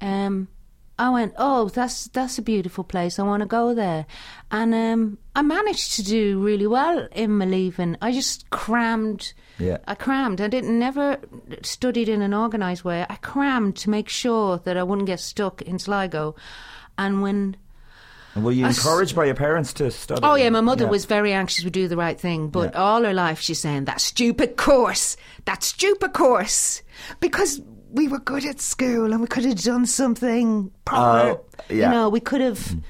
[0.00, 0.48] Um,
[0.98, 3.18] I went, oh, that's that's a beautiful place.
[3.18, 4.06] I want to go there,
[4.52, 7.96] and um, I managed to do really well in my leaving.
[8.00, 9.32] I just crammed.
[9.58, 9.78] Yeah.
[9.88, 10.40] I crammed.
[10.40, 11.18] I didn't never
[11.62, 13.04] studied in an organised way.
[13.08, 16.36] I crammed to make sure that I wouldn't get stuck in Sligo.
[16.96, 17.56] And when
[18.36, 20.20] And were you s- encouraged by your parents to study?
[20.22, 20.90] Oh yeah, my mother Yeah.
[20.90, 22.80] was very anxious to do the right thing, but Yeah.
[22.80, 26.82] all her life she's saying that stupid course, that stupid course,
[27.18, 27.60] because
[27.94, 31.30] we were good at school and we could have done something uh, proper.
[31.30, 31.86] Oh, yeah.
[31.86, 32.58] You know, we could have.
[32.58, 32.82] Mm.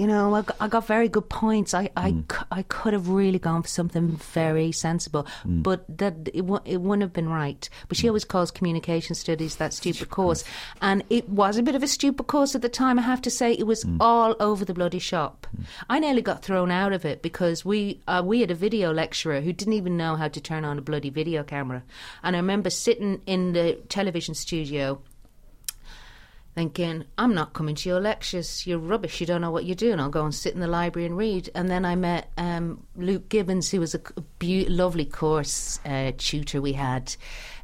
[0.00, 1.74] You know, I got, I got very good points.
[1.74, 2.32] I, I, Mm.
[2.32, 5.62] c- I could have really gone for something very sensible, Mm.
[5.62, 7.68] but that it, w- it wouldn't have been right.
[7.88, 10.42] But she always calls communication studies that stupid course,
[10.80, 12.98] and it was a bit of a stupid course at the time.
[12.98, 15.46] I have to say, it was all over the bloody shop.
[15.90, 19.42] I nearly got thrown out of it because we uh, we had a video lecturer
[19.42, 21.82] who didn't even know how to turn on a bloody video camera,
[22.22, 25.00] and I remember sitting in the television studio
[26.60, 28.66] thinking, I'm not coming to your lectures.
[28.66, 29.18] You're rubbish.
[29.18, 29.98] You don't know what you're doing.
[29.98, 31.48] I'll go and sit in the library and read.
[31.54, 33.98] And then I met um, Luke Gibbons, who was a
[34.38, 37.16] beau- lovely course uh, tutor we had.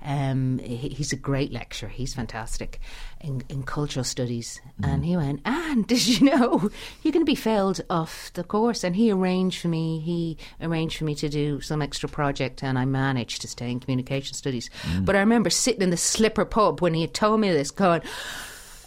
[0.02, 1.90] Um, he, he's a great lecturer.
[1.90, 2.80] He's fantastic
[3.20, 4.62] in, in cultural studies.
[4.82, 6.70] And he went, and did you know
[7.02, 8.82] you're going to be failed off the course?
[8.82, 10.00] And he arranged for me.
[10.00, 13.80] He arranged for me to do some extra project, and I managed to stay in
[13.80, 14.70] communication studies.
[15.00, 18.00] But I remember sitting in the Slipper pub when he had told me this, going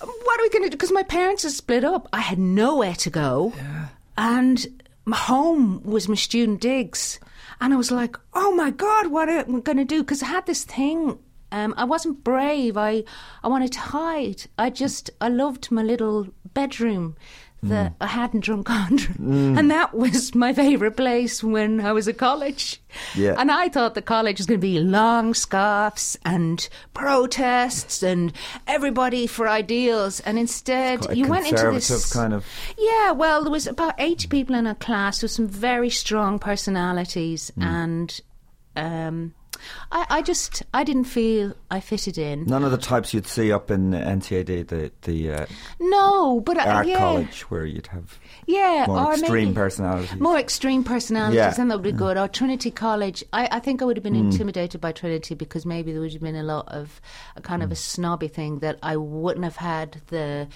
[0.01, 0.77] what are we going to do?
[0.77, 2.07] Because my parents had split up.
[2.13, 3.53] I had nowhere to go.
[4.17, 7.19] And my home was my student digs.
[7.61, 10.01] And I was like, oh my God, what am I going to do?
[10.03, 11.19] Because I had this thing.
[11.51, 12.77] Um, I wasn't brave.
[12.77, 13.03] I,
[13.43, 14.43] I wanted to hide.
[14.57, 17.15] I just, I loved my little bedroom
[17.63, 18.99] that I hadn't drunk on.
[19.19, 22.81] And that was my favourite place when I was at college.
[23.15, 23.35] Yeah.
[23.37, 28.31] And I thought the college was going to be long scarves and protests and
[28.67, 30.19] everybody for ideals.
[30.21, 32.45] And instead, you went into this kind of-
[32.77, 37.51] Yeah, well, there was about 80 people in a class with some very strong personalities.
[37.57, 37.65] Mm.
[37.65, 38.21] And
[38.75, 39.33] um,
[39.91, 42.45] I, I just, I didn't feel I fitted in.
[42.45, 45.45] None of the types you'd see up in NCAD, the the uh,
[45.79, 46.97] No, but I, art yeah.
[46.97, 50.19] college, where you'd have Yeah, more extreme personalities.
[50.19, 51.51] More extreme personalities, Yeah.
[51.51, 52.17] then that would be good.
[52.17, 53.23] Or Trinity College.
[53.33, 54.29] I, I think I would have been Hmm.
[54.31, 57.01] intimidated by Trinity because maybe there would have been a lot of
[57.35, 57.65] a kind Hmm.
[57.67, 60.47] of a snobby thing that I wouldn't have had the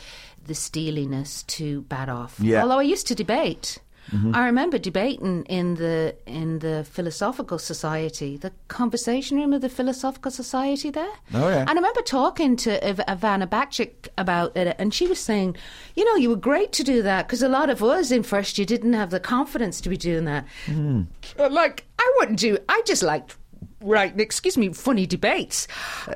[0.46, 2.38] the steeliness to bat off.
[2.40, 2.64] Yeah.
[2.64, 3.80] Although I used to debate.
[4.12, 4.36] Mm-hmm.
[4.36, 10.32] I remember debating in the in the philosophical society, the conversation room of the philosophical
[10.32, 11.14] society there.
[11.34, 11.62] Oh, yeah.
[11.62, 15.56] And I remember talking to Iv- Ivana Bacik about it, and she was saying,
[15.96, 18.58] you know, you were great to do that because a lot of us in first
[18.58, 20.46] year didn't have the confidence to be doing that.
[20.70, 23.38] Uh, Like, I wouldn't do, I just liked
[23.84, 25.68] writing, excuse me, funny debates.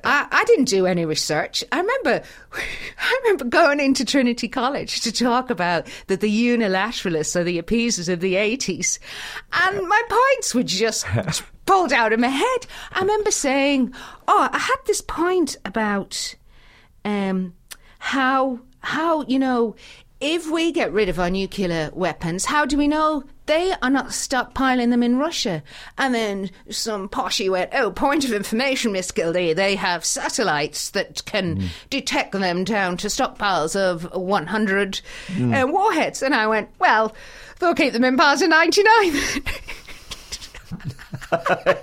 [0.04, 1.64] I, I didn't do any research.
[1.72, 2.22] I remember,
[2.98, 8.10] I remember going into Trinity College to talk about the, the unilateralists or the appeasers
[8.10, 9.00] of the 80s,
[9.54, 11.06] and my points were just
[11.66, 12.68] pulled out of my head.
[12.94, 13.94] I remember saying,
[14.28, 16.36] oh, I had this point about
[17.06, 17.54] um,
[18.00, 19.76] how how you know
[20.20, 24.08] if we get rid of our nuclear weapons, how do we know they are not
[24.08, 25.64] stockpiling them in Russia?
[25.98, 31.26] And then some poshy went, "Oh, point of information, Miss Gildea, they have satellites that
[31.26, 35.02] can detect them down to stockpiles of 100
[35.40, 37.16] uh, warheads." And I went, "Well,
[37.60, 39.14] they'll keep them in piles of 99."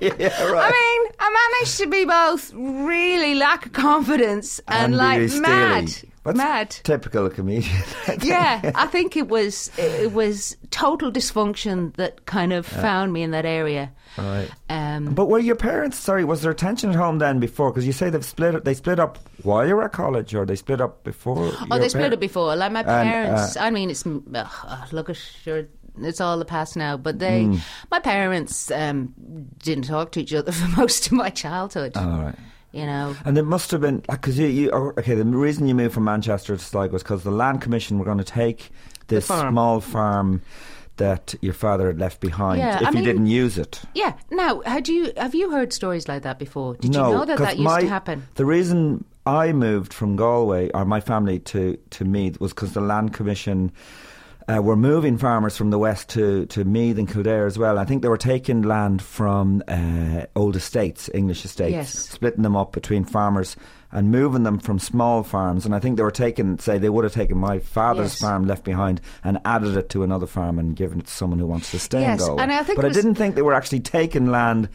[0.00, 0.72] yeah, right.
[0.72, 5.40] I mean, I managed to be both really lack of confidence and, be like really
[5.40, 5.92] mad.
[6.24, 6.70] That's mad.
[6.70, 7.82] Typical comedian.
[8.22, 13.30] yeah, I think it was it was total dysfunction that kind of found me in
[13.32, 13.92] that area.
[14.16, 14.48] Right.
[14.70, 15.98] Um, But were your parents?
[15.98, 17.70] Sorry, was there tension at home then before?
[17.70, 18.64] Because you say they've split.
[18.64, 21.36] They split up while you were at college, or they split up before.
[21.52, 22.56] oh, your they split up before.
[22.56, 23.56] Like my And, uh, parents.
[23.58, 25.64] I mean, it's ugh, look at sure.
[26.00, 27.56] It's all the past now, but they, Hmm.
[27.90, 29.14] my parents, um,
[29.62, 31.96] didn't talk to each other for most of my childhood.
[31.96, 32.34] All right.
[32.72, 34.70] You know, And it must have been because you, you.
[34.72, 38.00] oh, Okay, the reason you moved from Manchester to Sligo was because the land commission
[38.00, 38.70] were going to take
[39.06, 39.52] this farm.
[39.54, 40.42] small farm
[40.96, 43.80] that your father had left behind Yeah, if I you mean- didn't use it.
[43.94, 44.14] Yeah.
[44.32, 46.74] Now, had you have you heard stories like that before?
[46.74, 48.26] Did no, you know that that used my, to happen?
[48.34, 52.80] The reason I moved from Galway, or my family, to, to Meath was because the
[52.80, 53.70] Land Commission
[54.48, 57.78] uh, were moving farmers from the west to, to Meath and Kildare as well.
[57.78, 61.92] I think they were taking land from uh, old estates, English estates, Yes.
[61.92, 63.56] splitting them up between farmers
[63.90, 65.64] and moving them from small farms.
[65.64, 68.20] And I think they were taking, say, they would have taken my father's Yes.
[68.20, 71.46] farm left behind and added it to another farm and given it to someone who
[71.46, 72.42] wants to stay Yes, in Galway.
[72.42, 74.68] and I think but I didn't think they were actually taking land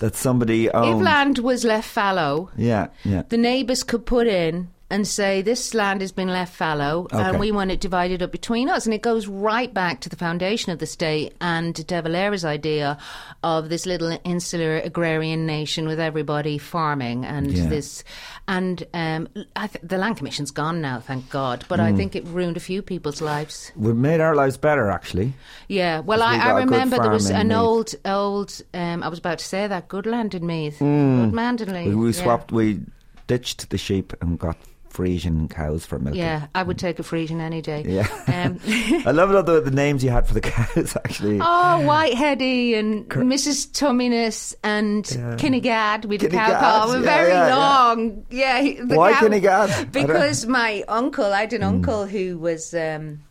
[0.00, 0.98] that somebody owned.
[1.00, 3.22] If land was left fallow, Yeah, yeah.
[3.28, 7.18] the neighbours could put in and say this land has been left fallow Okay.
[7.22, 10.16] and we want it divided up between us and it goes right back to the
[10.16, 12.98] foundation of the state and De Valera's idea
[13.42, 17.66] of this little insular agrarian nation with everybody farming and Yeah.
[17.66, 18.04] this
[18.46, 21.86] and um, I th- the land commission's gone now thank god but Hmm.
[21.86, 25.32] I think it ruined a few people's lives We've made our lives better, actually.
[25.68, 27.56] yeah, well, we I, I remember there was an Meath.
[27.56, 28.60] old, old.
[28.74, 31.86] Um, I was about to say that good land in Meath, good Mandanley.
[31.88, 32.22] We, we yeah.
[32.22, 32.80] swapped, we
[33.26, 34.56] ditched the sheep and got
[34.94, 36.20] Friesian cows for milking.
[36.22, 37.82] Yeah, I would take a Friesian any day.
[37.84, 38.06] Yeah.
[38.28, 38.60] Um,
[39.06, 41.40] I love all the, the names you had for the cows, actually.
[41.40, 41.44] oh,
[41.82, 43.66] Whiteheady and Mrs.
[43.72, 45.34] Tumminess and Yeah.
[45.36, 46.88] Kinnegad with a cow Kinnegad, call.
[46.90, 48.26] We're yeah, very yeah, long.
[48.30, 48.62] Yeah.
[48.84, 49.90] the Why cow- Kinnegad?
[49.92, 52.72] Because my uncle, I had an uncle who was.
[52.72, 53.24] Um,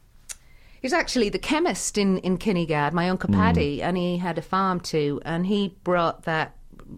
[0.82, 3.36] he was actually the chemist in, in Kinnegad, my Uncle Hmm.
[3.40, 6.56] Paddy, and he had a farm too, and he brought that.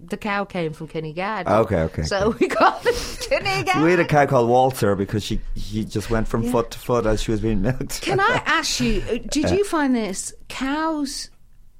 [0.07, 1.47] The cow came from Kinnegad.
[1.47, 3.83] Okay, okay, So we called it Kinnegad.
[3.83, 6.51] we had a cow called Walter because she she just went from Yeah.
[6.51, 8.01] foot to foot as she was being milked.
[8.01, 10.33] Can I ask you, uh, did you find this?
[10.49, 11.29] Cows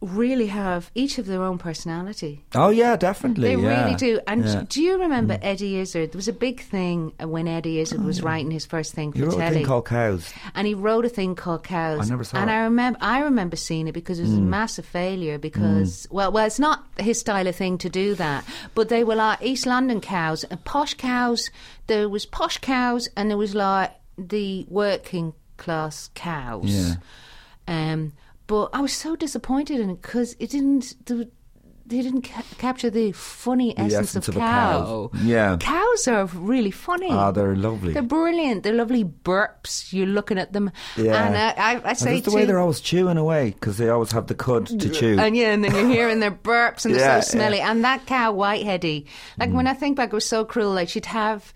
[0.02, 2.44] really have each of their own personality.
[2.54, 3.56] oh yeah, definitely.
[3.56, 3.84] They yeah.
[3.86, 4.20] really do.
[4.28, 4.64] And Yeah.
[4.68, 6.12] do you remember Eddie Izzard?
[6.12, 9.18] There was a big thing uh, when Eddie Izzard was writing his first thing for
[9.18, 9.56] You wrote a telly.
[9.56, 10.32] thing called cows.
[10.54, 12.06] and he wrote a thing called Cows.
[12.06, 12.54] I never saw And it.
[12.54, 15.38] I remember, I remember seeing it because it was a massive failure.
[15.40, 18.44] Because well, well, it's not his style of thing to do that.
[18.76, 21.50] But they were like East London cows, and posh cows.
[21.88, 26.66] There was posh cows, and there was like the working class cows.
[26.70, 26.96] Yeah.
[27.68, 28.14] Um,
[28.48, 30.96] but I was so disappointed in it because it didn't.
[31.06, 31.30] The,
[31.88, 35.12] they didn't ca- capture the funny essence, essence of, of a cow.
[35.22, 35.56] Yeah.
[35.60, 37.10] cows are really funny.
[37.12, 37.94] Ah, they're lovely.
[37.94, 38.64] They're brilliant.
[38.64, 39.94] They're lovely burps.
[39.94, 41.28] You're looking at them, Yeah.
[41.28, 41.52] and I,
[41.88, 44.66] I And say the way they're always chewing away because they always have the cud
[44.66, 45.20] to chew.
[45.20, 47.62] and yeah, and then you're hearing their burps and they're Yeah, so smelly.
[47.62, 49.06] And that cow, Whiteheady,
[49.38, 50.74] like when I think back, it was so cruel.
[50.74, 51.54] Like she'd have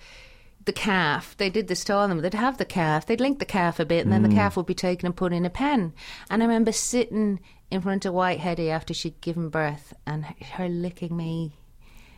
[0.69, 1.35] the calf.
[1.37, 2.21] They did this to all of them.
[2.21, 3.07] They'd have the calf.
[3.07, 5.33] They'd link the calf a bit, and then the calf would be taken and put
[5.33, 5.93] in a pen.
[6.29, 7.39] And I remember sitting
[7.71, 11.55] in front of Whiteheady after she'd given birth, and her licking me.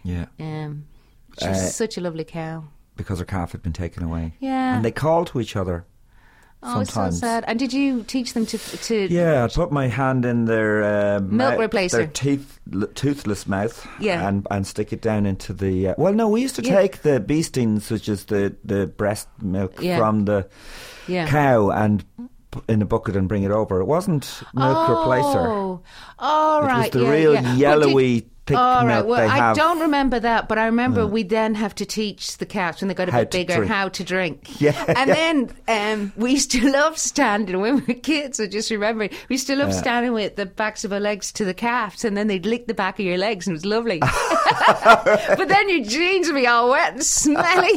[0.04, 0.86] yeah, Um,
[1.40, 2.66] she was Uh, such a lovely cow.
[2.98, 4.34] because her calf had been taken away.
[4.40, 4.76] Yeah.
[4.76, 5.86] and they call to each other.
[6.64, 7.44] Oh, it's so sad.
[7.48, 9.08] And did you teach them to to?
[9.12, 11.92] Yeah, I put my hand in their uh, Milk mouth- replacer.
[11.92, 14.28] their teeth, l- toothless mouth, Yeah.
[14.28, 15.90] and and stick it down into the.
[15.90, 16.76] Uh, well, no, we used to Yeah.
[16.76, 19.98] take the beestings, which is the the breast milk Yeah.
[19.98, 20.48] from the
[21.08, 21.26] Yeah.
[21.28, 22.04] cow, and
[22.68, 23.80] in a bucket and bring it over.
[23.80, 25.46] It wasn't milk replacer.
[25.48, 25.82] Oh,
[26.20, 26.92] all It was right.
[26.92, 27.56] the yeah, real yeah.
[27.56, 29.06] Yellowy, thick all right.
[29.06, 29.56] Well, I have.
[29.56, 32.94] don't remember that, but I remember we then have to teach the cats when they
[32.94, 34.50] got a How bit bigger how to drink.
[34.62, 35.16] Yeah, And yeah.
[35.16, 35.52] then
[36.02, 38.40] um, we used to love standing when we were kids.
[38.40, 39.76] I just remember we used to love Yeah.
[39.80, 42.74] standing with the backs of our legs to the calves, and then they'd lick the
[42.74, 44.00] back of your legs, and it was lovely.
[44.84, 47.74] but then your jeans would be all wet and smelly.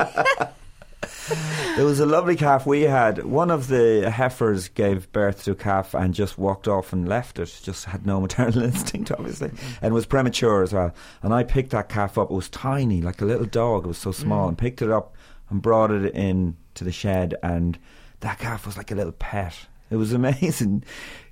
[1.77, 3.25] There was a lovely calf we had.
[3.25, 7.39] One of the heifers gave birth to a calf and just walked off and left
[7.39, 7.61] it.
[7.63, 9.51] Just had no maternal instinct, obviously,
[9.83, 10.95] and was premature as well.
[11.23, 12.31] And I picked that calf up.
[12.31, 13.85] It was tiny, like a little dog.
[13.85, 14.49] It was so small, mm.
[14.51, 15.17] and picked it up
[15.51, 17.35] and brought it in to the shed.
[17.43, 17.79] And
[18.21, 19.57] that calf was like a little pet.
[19.91, 20.85] It was amazing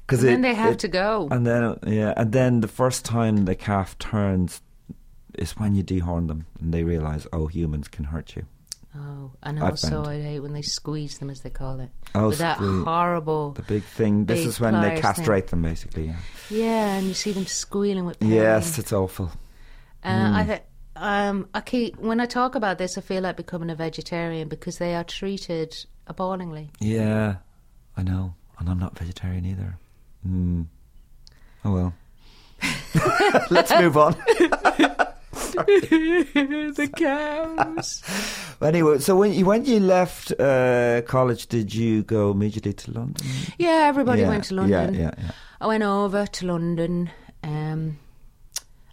[0.06, 1.28] because And then they have to go.
[1.30, 4.60] And then yeah, and then the first time the calf turns
[5.34, 8.46] is when you dehorn them and they realise, oh, humans can hurt you.
[8.94, 11.88] Oh, and I also I hate when they squeeze them, as they call it.
[12.14, 12.84] Oh, With that squeeze.
[12.84, 13.52] horrible.
[13.52, 14.26] The big thing.
[14.26, 16.06] This Big is when they castrate them, basically.
[16.08, 16.16] Yeah.
[16.50, 18.30] Yeah, and you see them squealing with pain.
[18.30, 19.30] Yes, it's awful.
[20.04, 20.62] Uh, I th-
[20.96, 24.76] um, I keep when I talk about this, I feel like becoming a vegetarian because
[24.76, 25.74] they are treated
[26.06, 26.70] appallingly.
[26.80, 27.36] Yeah,
[27.96, 29.78] I know, and I'm not vegetarian either.
[30.28, 30.66] Mm.
[31.64, 31.94] Oh well.
[33.50, 34.12] Let's move on.
[35.52, 38.02] the cows.
[38.62, 43.26] Anyway, so when you when you left uh, college, did you go immediately to London?
[43.58, 44.94] Yeah, everybody Yeah, went to London.
[44.94, 45.30] Yeah, yeah, yeah.
[45.60, 47.10] I went over to London,
[47.42, 47.98] um,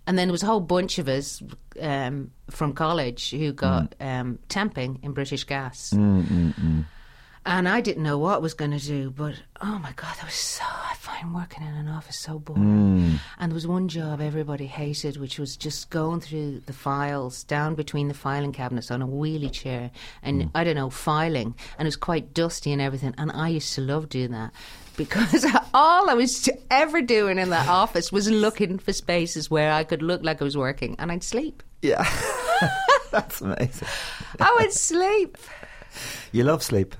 [0.07, 1.41] and then there was a whole bunch of us
[1.79, 5.91] um, from college who got um, temping in British Gas.
[5.95, 6.85] Mm, mm, mm.
[7.49, 10.25] And I didn't know what I was going to do, but oh my god, that
[10.25, 10.63] was so.
[10.63, 13.17] I find working in an office so boring.
[13.17, 13.19] Mm.
[13.39, 17.73] And there was one job everybody hated, which was just going through the files down
[17.73, 19.89] between the filing cabinets on a wheelie chair
[20.21, 20.51] and mm.
[20.53, 21.55] I don't know, filing.
[21.79, 23.15] And it was quite dusty and everything.
[23.17, 24.53] And I used to love doing that
[24.95, 25.43] because
[25.73, 30.03] all I was ever doing in that office was looking for spaces where I could
[30.03, 31.63] look like I was working and I'd sleep.
[31.81, 32.07] Yeah.
[33.11, 33.87] That's amazing.
[34.39, 35.39] I would sleep.
[36.31, 36.95] You love sleep.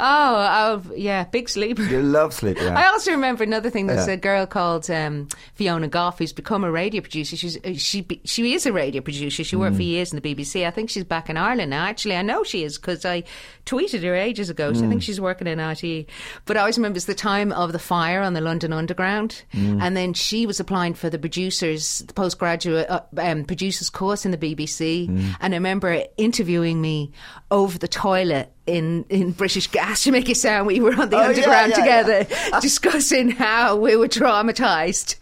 [0.00, 1.82] Oh, oh, yeah, big sleeper.
[1.84, 2.76] You love sleep, yeah.
[2.76, 3.86] I also remember another thing.
[3.86, 4.14] There's Yeah.
[4.14, 7.36] a girl called um, Fiona Goff who's become a radio producer.
[7.36, 9.44] She's uh, she she is a radio producer.
[9.44, 9.60] She Mm.
[9.60, 10.66] worked for years in the BBC.
[10.66, 11.84] I think she's back in Ireland now.
[11.84, 13.22] Actually, I know she is because I
[13.66, 14.72] tweeted her ages ago.
[14.72, 14.88] So I Mm.
[14.88, 16.06] think she's working in RTE.
[16.44, 19.80] But I always remember it's the time of the fire on the London Underground, Mm.
[19.80, 24.32] and then she was applying for the producers, the postgraduate uh, um, producers course in
[24.32, 25.06] the BBC.
[25.08, 25.36] Mm.
[25.40, 27.12] And I remember interviewing me
[27.52, 28.50] over the toilet.
[28.66, 31.84] In, in British Gas to make it sound we were on the Oh, underground yeah,
[31.84, 32.02] yeah.
[32.24, 35.16] together discussing how we were traumatized.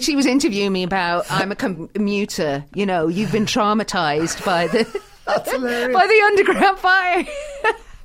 [0.00, 2.64] She was interviewing me about I'm a commuter.
[2.72, 4.84] You know, you've been traumatized by the
[5.26, 7.24] by the underground fire.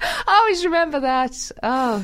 [0.01, 1.51] I always remember that.
[1.61, 2.03] Oh,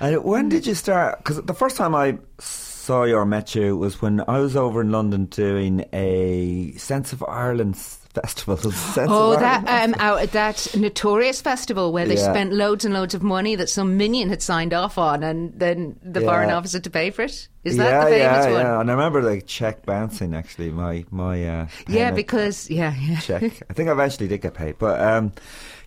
[0.00, 1.18] And when did you start?
[1.18, 4.80] Because the first time I saw you or met you was when I was over
[4.80, 7.76] in London doing a Sense of Ireland
[8.14, 8.58] festival.
[8.96, 12.30] Oh, that um, out at that notorious festival where they Yeah.
[12.32, 15.96] spent loads and loads of money that some minion had signed off on, and then
[16.02, 16.26] the Yeah.
[16.26, 17.48] foreign office had to pay for it.
[17.64, 18.60] Is yeah, that the famous yeah, one?
[18.60, 18.80] yeah.
[18.80, 20.34] And I remember the check bouncing.
[20.34, 23.20] Actually, my my uh, Yeah, because yeah, yeah.
[23.20, 23.42] check.
[23.68, 25.32] I think I eventually did get paid, but um,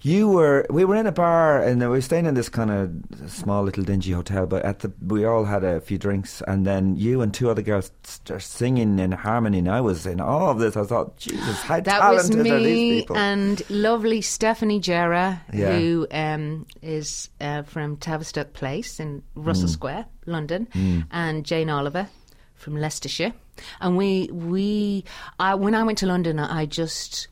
[0.01, 3.29] you were we were in a bar and we were staying in this kind of
[3.31, 4.45] small little dingy hotel.
[4.45, 7.61] But at the we all had a few drinks, and then you and two other
[7.61, 9.59] girls started singing in harmony.
[9.59, 10.77] And I was in all of this.
[10.77, 13.17] I thought, Jesus, how That was talented are these me people?
[13.17, 15.77] and lovely Stephanie Jarrah, Yeah.
[15.77, 19.73] who um, is uh, from Tavistock Place in Russell Mm.
[19.73, 20.67] Square, London,
[21.11, 22.07] and Jane Oliver
[22.55, 23.33] from Leicestershire.
[23.81, 25.03] And we, we,
[25.39, 27.27] I, when I went to London, I just,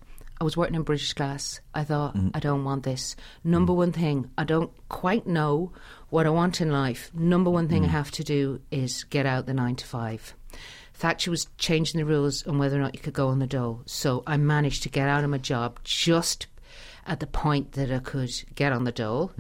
[0.46, 1.60] I was working in British Gas.
[1.74, 2.30] I thought, Mm.
[2.36, 3.16] I don't want this.
[3.44, 5.72] Number one thing, I don't quite know
[6.12, 7.10] what I want in life.
[7.16, 7.70] Number one Mm.
[7.72, 10.36] thing I have to do is get out the nine to five.
[10.94, 13.82] Thatcher was changing the rules on whether or not you could go on the dole.
[13.88, 16.46] So I managed to get out of my job just
[17.08, 19.32] at the point that I could get on the dole.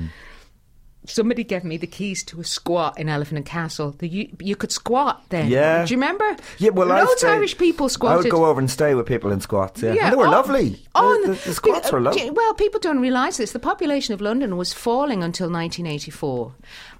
[1.07, 3.95] Somebody gave me the keys to a squat in Elephant and Castle.
[3.97, 5.49] The, you, you could squat then.
[5.49, 5.85] Yeah.
[5.85, 6.35] Do you remember?
[6.57, 8.19] Yeah, well, I loads of stayed- Irish people squatted.
[8.19, 9.81] I would go over and stay with people in squats.
[9.83, 10.81] Yeah, And they were lovely.
[10.95, 12.29] Oh, the, the, the squats were uh, lovely.
[12.31, 13.51] Well, people don't realise this.
[13.51, 16.53] The population of London was falling until 1984.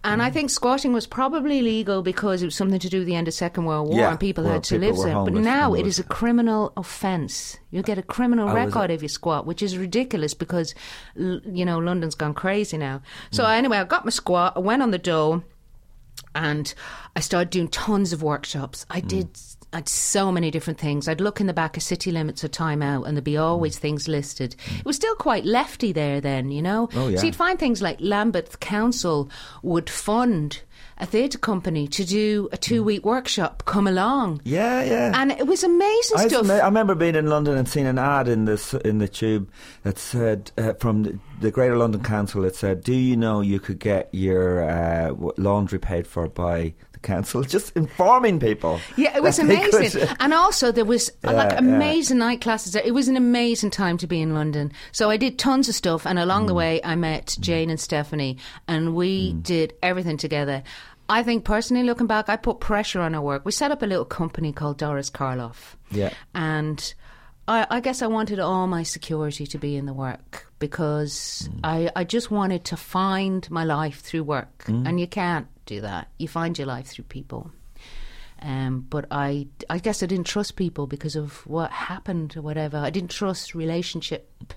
[0.06, 0.24] And Mm.
[0.26, 3.28] I think squatting was probably legal because it was something to do with the end
[3.28, 5.24] of Second World War Yeah, and people had to people live there.
[5.24, 7.58] But now it is a criminal offence.
[7.72, 10.76] You'll get a criminal Oh, record if you squat, which is ridiculous because,
[11.16, 13.02] you know, London's gone crazy now.
[13.32, 13.58] So Mm.
[13.58, 15.44] anyway, I got my squat, I went on the dole
[16.34, 16.74] and
[17.16, 18.86] I started doing tons of workshops.
[18.90, 18.96] Mm.
[18.96, 19.28] I did
[19.76, 21.08] Did so many different things.
[21.08, 23.78] I'd look in the back of city limits or time out and there'd be always
[23.78, 24.56] things listed.
[24.80, 26.88] It was still quite lefty there then, you know?
[26.88, 26.98] Mm.
[26.98, 27.18] Oh, yeah.
[27.18, 29.30] So you'd find things like Lambeth Council
[29.64, 30.62] would fund
[30.98, 34.42] a theatre company to do a two week workshop, come along.
[34.46, 35.12] Yeah, yeah.
[35.14, 36.50] And it was amazing I, stuff.
[36.50, 39.50] I remember being in London and seeing an ad in this in the tube
[39.84, 42.46] that said uh, from the, the Greater London Council.
[42.46, 46.95] It said, "Do you know you could get your uh, laundry paid for by the
[47.06, 48.80] council?" Just informing people.
[48.98, 49.92] Yeah, it was amazing.
[50.02, 52.74] could- and also there was uh, like Yeah, amazing night classes.
[52.74, 52.84] there.
[52.86, 54.72] It was an amazing time to be in London.
[54.92, 56.58] So I did tons of stuff and along the Mm.
[56.58, 58.38] way I met Jane and Stephanie
[58.68, 60.64] and we did everything together.
[61.08, 63.46] I think personally looking back, I put pressure on our work.
[63.46, 65.76] We set up a little company called Doris Karloff.
[65.92, 66.10] Yeah.
[66.34, 66.94] And
[67.48, 71.60] I, I guess I wanted all my security to be in the work because Mm.
[71.64, 74.64] I, I just wanted to find my life through work.
[74.68, 76.08] And you can't do that.
[76.18, 77.52] You find your life through people.
[78.42, 82.78] Um, but I, I guess I didn't trust people because of what happened or whatever.
[82.78, 84.54] I didn't trust relationship.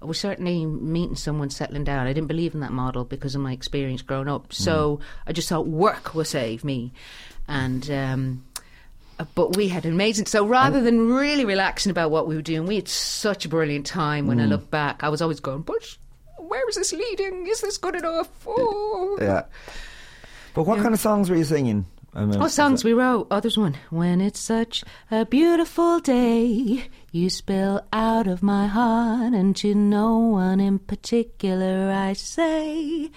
[0.00, 2.06] I was certainly meeting someone settling down.
[2.06, 4.52] I didn't believe in that model because of my experience growing up.
[4.52, 6.92] So I just thought work will save me,
[7.48, 8.44] and um,
[9.18, 10.26] uh, but we had an amazing.
[10.26, 13.86] So rather than really relaxing about what we were doing, we had such a brilliant
[13.86, 14.28] time.
[14.28, 15.96] When I look back, I was always going, "But
[16.38, 17.48] where is this leading?
[17.48, 19.18] Is this good enough?" Oh.
[19.20, 19.46] yeah.
[20.58, 21.86] But what kind of songs were you singing?
[22.12, 23.28] I mean, Oh, songs we wrote.
[23.30, 23.76] Oh, there's one.
[23.90, 30.18] When it's such a beautiful day, you spill out of my heart, and to no
[30.18, 33.08] one in particular I say,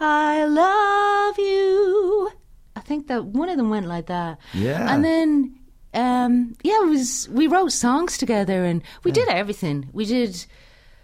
[0.00, 2.30] I love you.
[2.74, 4.38] I think that one of them went like that.
[4.54, 4.90] Yeah.
[4.90, 5.58] And then,
[5.92, 7.28] um, yeah, it was.
[7.28, 9.90] We wrote songs together, and we did everything.
[9.92, 10.46] We did.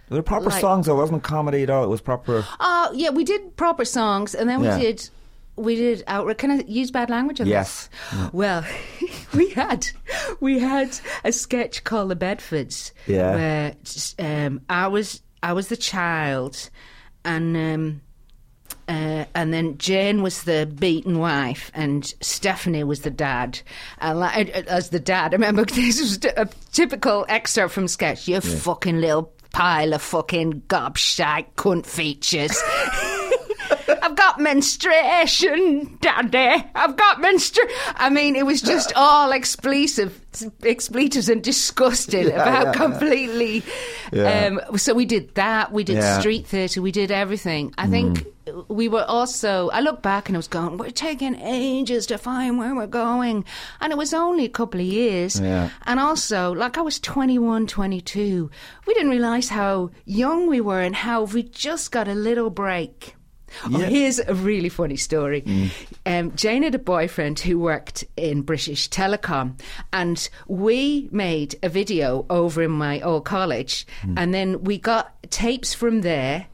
[0.09, 0.87] They were proper like- songs.
[0.87, 0.95] though.
[0.97, 1.85] It wasn't comedy at all.
[1.85, 2.47] It was proper.
[2.59, 4.79] Uh, yeah, we did proper songs, and then Yeah.
[4.79, 5.11] we did
[5.57, 6.39] we did outright.
[6.39, 7.89] Can I use bad language on Yes.
[8.11, 8.21] this?
[8.33, 8.65] Well,
[9.35, 9.87] we had
[10.41, 12.93] we had a sketch called The Bedfords.
[13.07, 13.35] Yeah.
[13.35, 16.71] Where um, I was I was the child,
[17.25, 17.57] and.
[17.57, 18.01] Um,
[18.89, 23.61] uh, and then Jane was the beaten wife, and Stephanie was the dad.
[23.99, 28.27] And like, as the dad, I remember this was a typical excerpt from sketch.
[28.27, 32.61] You fucking little pile of fucking gobshite cunt features.
[34.03, 36.65] I've got menstruation, Daddy.
[36.75, 37.61] I've got menstru.
[37.97, 40.21] I mean, it was just all expletive,
[40.63, 43.63] expletives and disgusting about yeah, completely.
[44.13, 44.47] Yeah.
[44.69, 45.73] Um, so we did that.
[45.73, 46.19] We did Yeah.
[46.21, 46.83] street theatre.
[46.83, 47.73] We did everything.
[47.79, 48.27] I think
[48.69, 49.71] we were also.
[49.71, 53.45] I look back and I was going, we're taking ages to find where we're going,
[53.81, 55.41] and it was only a couple of years.
[55.41, 55.71] Yeah.
[55.87, 58.51] And also, like I was 21, 22.
[58.87, 63.15] We didn't realise how young we were and how we just got a little break.
[63.65, 63.87] Oh, Yeah.
[63.87, 65.71] here's a really funny story.
[66.07, 69.59] Um, Jane had a boyfriend who worked in British Telecom,
[69.93, 73.87] and we made a video over in my old college,
[74.17, 76.47] and then we got tapes from there.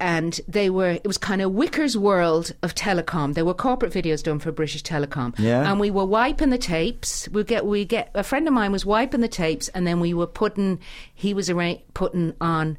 [0.00, 3.34] And they were, it was kind of Whicker's world of telecom.
[3.34, 5.38] There were corporate videos done for British Telecom.
[5.38, 5.70] Yeah.
[5.70, 7.28] And we were wiping the tapes.
[7.28, 10.12] We get, we get, a friend of mine was wiping the tapes, and then we
[10.12, 10.80] were putting,
[11.14, 11.48] he was
[11.94, 12.76] putting on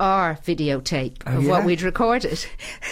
[0.00, 1.50] our videotape oh, of yeah?
[1.50, 2.44] what we'd recorded.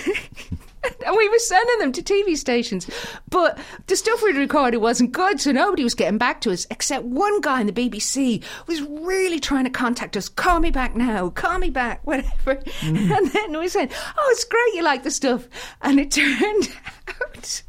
[1.06, 2.88] and we were sending them to TV stations.
[3.28, 7.04] But the stuff we'd recorded wasn't good, so nobody was getting back to us, except
[7.04, 10.28] one guy in the BBC was really trying to contact us.
[10.28, 12.56] Call me back now, call me back, whatever.
[12.80, 13.16] Mm.
[13.16, 15.48] And then we said, Oh, it's great you like the stuff.
[15.82, 16.70] And it turned
[17.22, 17.62] out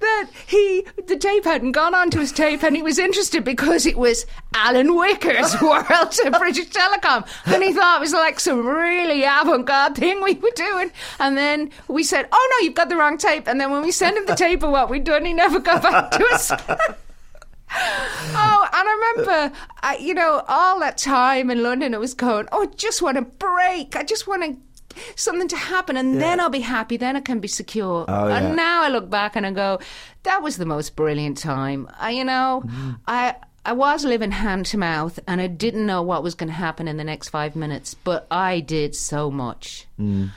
[0.00, 3.96] that he the tape hadn't gone onto his tape and he was interested because it
[3.96, 5.88] was Alan Whicker's world
[6.24, 7.26] of British Telecom.
[7.46, 10.90] And he thought it was like some really avant-garde thing we were doing.
[11.18, 13.46] And then we said oh no you've got the wrong tape.
[13.46, 15.82] And then when we sent him the tape of what we'd done he never got
[15.82, 16.52] back to us.
[17.76, 22.46] Oh, and I remember, I, you know, all that time in London, I was going,
[22.52, 23.96] oh, I just want a break.
[23.96, 24.56] I just want to,
[25.16, 26.96] something to happen, and then I'll be happy.
[26.96, 28.04] Then I can be secure.
[28.08, 28.38] Oh, yeah.
[28.38, 29.78] And now I look back and I go,
[30.24, 31.88] that was the most brilliant time.
[31.98, 32.98] I, you know, Mm.
[33.06, 33.36] I.
[33.66, 36.86] I was living hand to mouth and I didn't know what was going to happen
[36.86, 39.86] in the next five minutes, but I did so much.
[39.98, 40.32] Mm.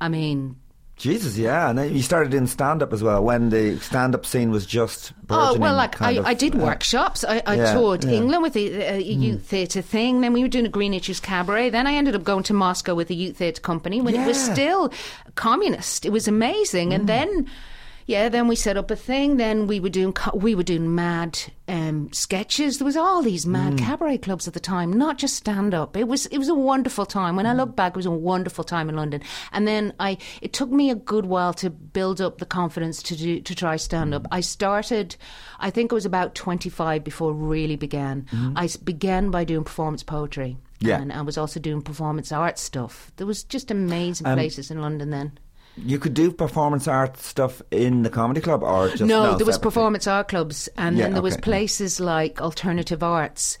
[0.00, 0.56] I mean,
[1.02, 1.68] Jesus, yeah.
[1.68, 4.64] And then you started in stand up as well when the stand up scene was
[4.64, 7.24] just Oh well, like I, of, I did uh, workshops.
[7.24, 8.12] I, I yeah, toured yeah.
[8.12, 10.20] England with the uh, youth theatre thing.
[10.20, 11.70] Then we were doing a Greenwich's cabaret.
[11.70, 14.40] Then I ended up going to Moscow with the youth theatre company when it was
[14.40, 14.92] still
[15.34, 16.06] communist.
[16.06, 16.92] It was amazing.
[16.92, 17.50] And then,
[18.12, 19.36] yeah, then we set up a thing.
[19.38, 21.32] Then we were doing we were doing mad
[21.68, 22.78] um, sketches.
[22.78, 23.86] There was all these mad Hmm.
[23.86, 25.96] cabaret clubs at the time, not just stand up.
[25.96, 27.34] It was it was a wonderful time.
[27.36, 27.60] When I Hmm.
[27.60, 29.20] look back, it was a wonderful time in London.
[29.52, 33.16] And then I it took me a good while to build up the confidence to
[33.16, 34.26] do to try stand up.
[34.30, 35.16] I started,
[35.66, 38.26] I think it was about twenty five before it really began.
[38.56, 40.56] I began by doing performance poetry.
[40.80, 41.00] Yeah.
[41.00, 43.12] And I was also doing performance art stuff.
[43.16, 45.38] There was just amazing Um, places in London then.
[45.76, 49.56] You could do performance art stuff in the comedy club or just no, there was
[49.58, 51.40] performance art clubs, and Yeah, then there was okay.
[51.40, 51.44] Mm.
[51.44, 53.56] places like Alternative Arts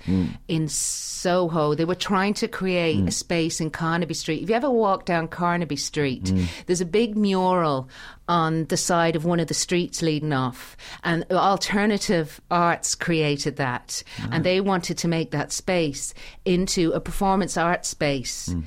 [0.46, 1.74] in Soho.
[1.74, 3.08] They were trying to create Mm.
[3.08, 4.42] a space in Carnaby Street.
[4.42, 6.46] If you ever walk down Carnaby Street, Mm.
[6.66, 7.88] there's a big mural
[8.28, 14.02] on the side of one of the streets leading off, and Alternative Arts created that,
[14.20, 14.28] Ah.
[14.32, 16.12] and they wanted to make that space
[16.44, 18.64] into a performance art space Mm.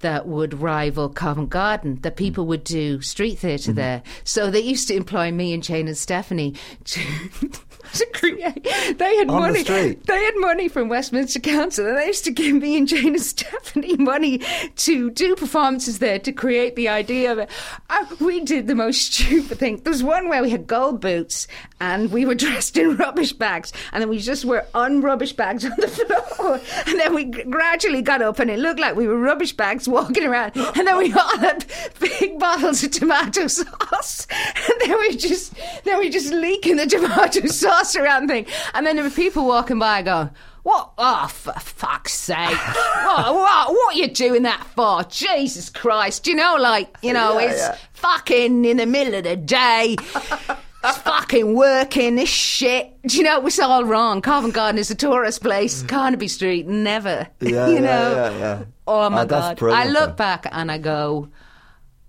[0.00, 3.76] That would rival Covent Garden, that people would do street theater Mm-hmm.
[3.76, 4.02] there.
[4.24, 7.00] So they used to employ me and Jane and Stephanie to,
[7.94, 8.64] to create.
[8.98, 9.60] They had On money.
[9.64, 10.04] street?
[10.06, 13.20] They had money from Westminster Council, and they used to give me and Jane and
[13.36, 14.40] Stephanie money
[14.76, 17.50] to do performances there to create the idea of it.
[17.90, 19.76] Uh, we did the most stupid thing.
[19.78, 21.46] There was one where we had gold boots
[21.80, 25.64] and we were dressed in rubbish bags, and then we just were on rubbish bags
[25.64, 29.18] on the floor, and then we gradually got up, and it looked like we were
[29.18, 31.64] rubbish bags walking around, and then we all had
[32.00, 37.46] big bottles of tomato sauce, and then we just then we just leaking the tomato
[37.46, 40.30] sauce around thing, and then there were people walking by going.
[40.62, 40.92] What?
[40.98, 42.36] Oh, for fuck's sake!
[42.58, 43.68] what, what?
[43.70, 45.04] What are you doing that for?
[45.04, 46.26] Jesus Christ!
[46.26, 47.76] You know, like you know, Yeah, it's yeah.
[47.92, 49.94] fucking in the middle of the day.
[50.00, 53.00] It's fucking working this shit.
[53.02, 54.20] Do you know it was all wrong?
[54.22, 55.82] Covent Garden is a tourist place.
[55.84, 57.28] Carnaby Street, never.
[57.40, 58.10] Yeah, you yeah, know.
[58.14, 58.64] yeah, yeah.
[58.88, 59.62] Oh my Oh, god!
[59.62, 61.28] I look back and I go,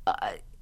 [0.08, 0.14] uh,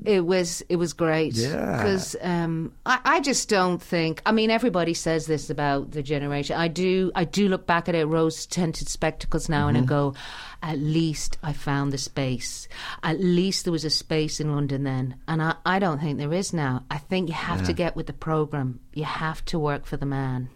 [0.03, 1.35] It was it was great.
[1.35, 1.77] Yeah.
[1.77, 4.21] Because um, I, I just don't think.
[4.25, 6.57] I mean, everybody says this about the generation.
[6.57, 7.11] I do.
[7.15, 10.13] I do look back at it, rose tinted spectacles now, and I go,
[10.61, 12.67] at least I found the space.
[13.03, 16.33] At least there was a space in London then, and I, I don't think there
[16.33, 16.83] is now.
[16.91, 18.81] I think you have to get with the program.
[18.93, 20.49] You have to work for the man.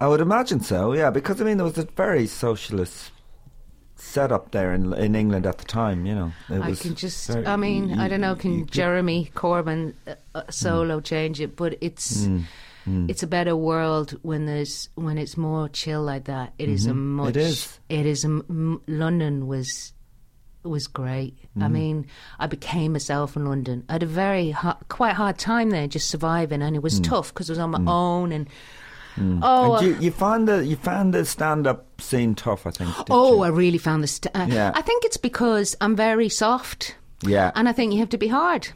[0.00, 3.12] I would imagine so, yeah, because I mean there was a very socialist
[4.00, 6.06] setup there in in England at the time.
[6.06, 7.28] You know, it I can just.
[7.28, 8.34] very- I mean, I don't know.
[8.34, 11.56] Can Jeremy Corbyn uh, uh, solo change it?
[11.56, 12.26] But it's
[12.88, 16.54] Mm, it's a better world when there's when it's more chill like that.
[16.58, 17.34] It is a much.
[17.34, 17.38] Mm-hmm.
[17.38, 17.78] It is.
[17.90, 18.24] It is.
[18.24, 19.92] A, m- London was
[20.62, 21.36] was great.
[21.56, 21.72] I Mm.
[21.72, 22.06] mean,
[22.38, 23.84] I became myself in London.
[23.88, 26.82] I had a very ha- quite hard time there, just surviving, and it Mm.
[26.82, 28.48] was tough because I was on my own and.
[29.18, 32.90] Oh, And you, you found the you found the stand up scene tough, I think.
[33.10, 33.42] Oh, you?
[33.42, 34.12] I really found this.
[34.12, 34.72] St- uh, Yeah.
[34.74, 36.96] I think it's because I'm very soft.
[37.22, 37.50] Yeah.
[37.54, 38.68] And I think you have to be hard.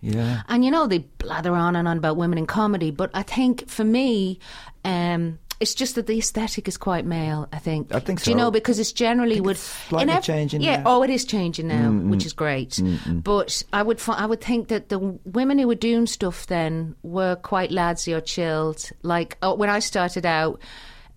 [0.00, 0.42] yeah.
[0.48, 3.68] And you know, they blather on and on about women in comedy, but I think
[3.68, 4.38] for me,
[4.84, 7.48] um, it's just that the aesthetic is quite male.
[7.52, 7.94] I think.
[7.94, 8.24] I think so.
[8.26, 10.82] Do you know because it's generally would slightly changing Yeah.
[10.82, 10.82] now.
[10.96, 12.78] Oh, it is changing now, which is great.
[13.08, 16.94] But I would fi- I would think that the women who were doing stuff then
[17.02, 18.90] were quite ladsy or chilled.
[19.02, 20.60] Like oh, when I started out,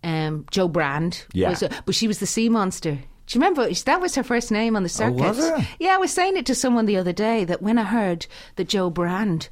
[0.04, 1.26] um, Jo Brand.
[1.34, 1.50] Yeah.
[1.50, 2.92] Was but she was the sea monster.
[3.28, 5.60] Do you remember that was her first name on the Oh, was circuit?
[5.64, 5.68] it?
[5.80, 8.70] Yeah, I was saying it to someone the other day that when I heard that
[8.70, 9.50] Jo Brand,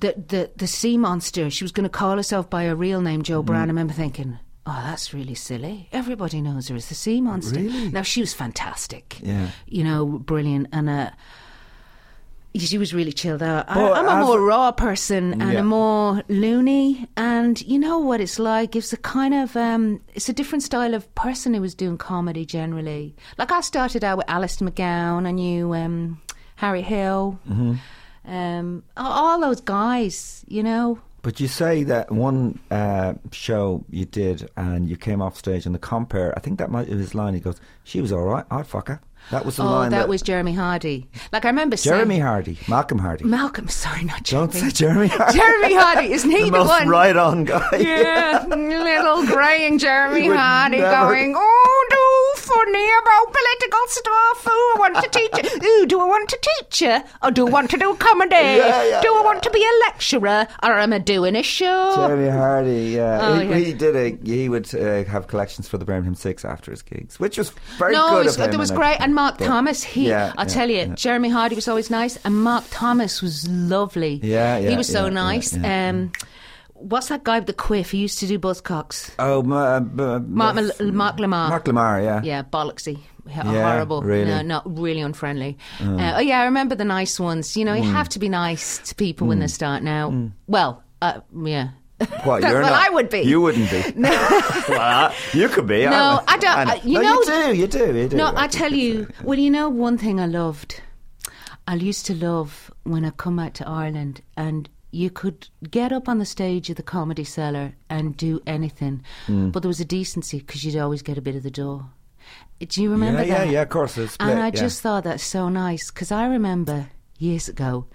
[0.00, 3.22] the the, the sea monster, she was going to call herself by her real name,
[3.22, 3.54] Jo Mm-hmm.
[3.54, 5.88] I remember thinking, oh, that's really silly.
[5.92, 7.60] Everybody knows her as the sea monster.
[7.60, 7.90] Really?
[7.90, 9.18] Now she was fantastic.
[9.22, 9.48] Yeah.
[9.66, 11.10] you know, brilliant, and uh,
[12.56, 13.66] she was really chilled out.
[13.68, 15.60] I, I'm a more raw person and Yeah.
[15.60, 18.74] a more loony, and you know what it's like.
[18.74, 22.44] It's a kind of um, it's a different style of person who was doing comedy
[22.44, 23.14] generally.
[23.36, 25.26] Like I started out with Alistair McGowan.
[25.26, 26.20] I knew um,
[26.56, 27.74] Harry Hill, Mm-hmm.
[28.28, 30.44] Um, all- those guys.
[30.48, 35.36] You know, But you say that one uh, show you did and you came off
[35.36, 37.34] stage and the compare, I think that might be his line.
[37.34, 38.44] He goes, "She was all right.
[38.50, 39.00] I'd fuck her."
[39.30, 39.90] That was the oh, line.
[39.90, 41.08] that, was Jeremy Hardy.
[41.32, 43.24] Like I remember Jeremy saying, Hardy, Malcolm Hardee.
[43.24, 43.68] Malcolm.
[43.68, 44.52] Sorry, not Jeremy.
[44.52, 45.38] Don't say Jeremy Hardy.
[45.38, 46.88] Jeremy Hardy isn't he the, the, most one?
[46.88, 47.68] right on guy.
[47.78, 54.44] Yeah, little greying Jeremy Hardy never- going, oh, do funny about political stuff.
[54.46, 55.68] Oh, I want to teach you.
[55.68, 56.98] Ooh, do I want to teach you?
[57.22, 58.34] Or do I want to do comedy?
[58.34, 59.24] Yeah, yeah, do I yeah.
[59.24, 60.46] want to be a lecturer?
[60.62, 61.94] Or am I doing a show?
[61.96, 63.18] Jeremy Hardy, yeah.
[63.20, 64.18] Oh, he, he did a.
[64.24, 67.92] He would uh, have collections for the Birmingham Six after his gigs, which was very
[67.92, 68.52] no, good it him.
[68.52, 68.96] it was great.
[69.00, 70.94] And Mark But- Thomas, he, Yeah, I'll yeah, tell you, yeah.
[70.94, 74.20] Jeremy Hardy was always nice, and Mark Thomas was lovely.
[74.22, 75.48] Yeah, yeah, He was so nice.
[75.72, 76.12] um,
[76.92, 77.90] What's that guy with the quiff?
[77.90, 79.10] He used to do Buzzcocks.
[79.18, 81.48] Oh, ma- uh, Mark, Mal- Mark Lamarr.
[81.54, 82.20] Mark Lamarr, yeah.
[82.22, 82.98] Yeah, bollocksy.
[83.26, 84.00] Yeah, horrible.
[84.02, 84.30] really?
[84.30, 85.58] No, not really unfriendly.
[85.80, 87.56] Uh, oh, yeah, I remember the nice ones.
[87.56, 87.82] You know, Mm.
[87.84, 90.30] you have to be nice to people when they start now.
[90.46, 91.70] Well, uh, yeah.
[92.24, 93.20] What, you're what not- I would be.
[93.22, 93.82] You wouldn't be.
[93.96, 94.10] No.
[94.68, 95.84] well, you could be.
[95.84, 97.56] No, I don't- I- you no, know- you do.
[97.60, 97.98] You do.
[97.98, 98.16] You do.
[98.16, 100.80] No, I think tell you, uh, well, you know, one thing I loved,
[101.66, 106.08] I used to love when I come out to Ireland and you could get up
[106.08, 109.50] on the stage of the comedy cellar and do anything, Hmm.
[109.50, 111.90] but there was a decency because you'd always get a bit of the door.
[112.60, 113.46] Do you remember yeah, that?
[113.46, 113.62] yeah, yeah.
[113.62, 114.30] Of course, it's split.
[114.30, 114.50] And I yeah.
[114.50, 116.88] just thought that's so nice because I remember
[117.18, 117.86] years ago,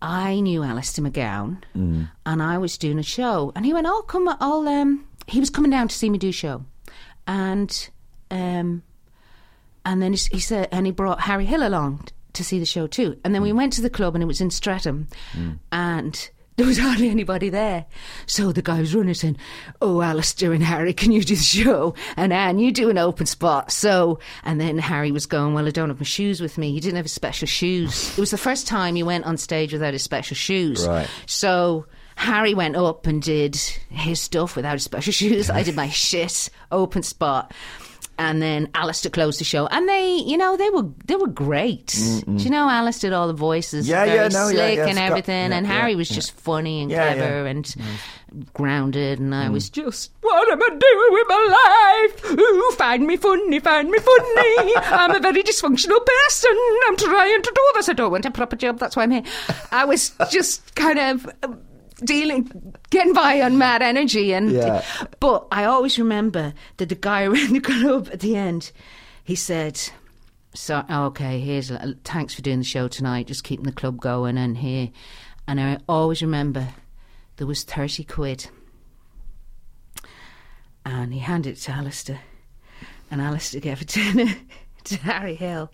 [0.00, 2.10] I knew Alistair McGowan Mm.
[2.24, 5.50] and I was doing a show, and he went, "Oh, come, I'll." Um, he was
[5.50, 6.64] coming down to see me do a show,
[7.26, 7.88] and
[8.30, 8.82] um,
[9.84, 12.86] and then he, he said, and he brought Harry Hill along to see the show
[12.86, 15.08] too, and then we went to the club, and it was in Streatham,
[15.72, 16.30] and.
[16.58, 17.86] There was hardly anybody there.
[18.26, 19.36] So the guy was running saying,
[19.80, 21.94] Oh, Alistair and Harry, can you do the show?
[22.16, 23.70] And Anne, you do an open spot.
[23.70, 26.72] So, and then Harry was going, Well, I don't have my shoes with me.
[26.72, 28.10] He didn't have his special shoes.
[28.10, 30.84] It was the first time he went on stage without his special shoes.
[30.84, 31.08] Right.
[31.26, 31.86] So
[32.16, 33.54] Harry went up and did
[33.90, 35.50] his stuff without his special shoes.
[35.50, 37.54] I did my shit open spot.
[38.20, 41.86] And then Alistair closed the show, and they, you know, they were they were great.
[42.26, 45.50] Do you know Alice did all the voices, Yeah, yeah, no, slick yeah, and everything,
[45.52, 46.16] yeah, and yeah, Harry was yeah.
[46.16, 47.50] just funny and Yeah, clever yeah.
[47.50, 47.76] and
[48.52, 49.52] grounded, and I Mm.
[49.52, 52.38] was just, what am I doing with my life?
[52.40, 54.72] Ooh, find me funny, find me funny.
[54.76, 56.56] I'm a very dysfunctional person.
[56.88, 57.88] I'm trying to do this.
[57.88, 58.78] I don't want a proper job.
[58.78, 59.22] That's why I'm here.
[59.72, 61.30] I was just kind of.
[62.04, 64.84] Dealing, getting by on mad energy, and Yeah.
[65.18, 68.70] but I always remember that the guy around the club at the end,
[69.24, 69.80] he said,
[70.54, 74.38] "So okay, here's a, thanks for doing the show tonight, just keeping the club going."
[74.38, 74.90] And here,
[75.48, 76.68] and I always remember
[77.36, 78.48] there was thirty quid,
[80.84, 82.20] and he handed it to Alistair,
[83.10, 84.28] and Alistair gave it to,
[84.84, 85.70] to Harry Hill,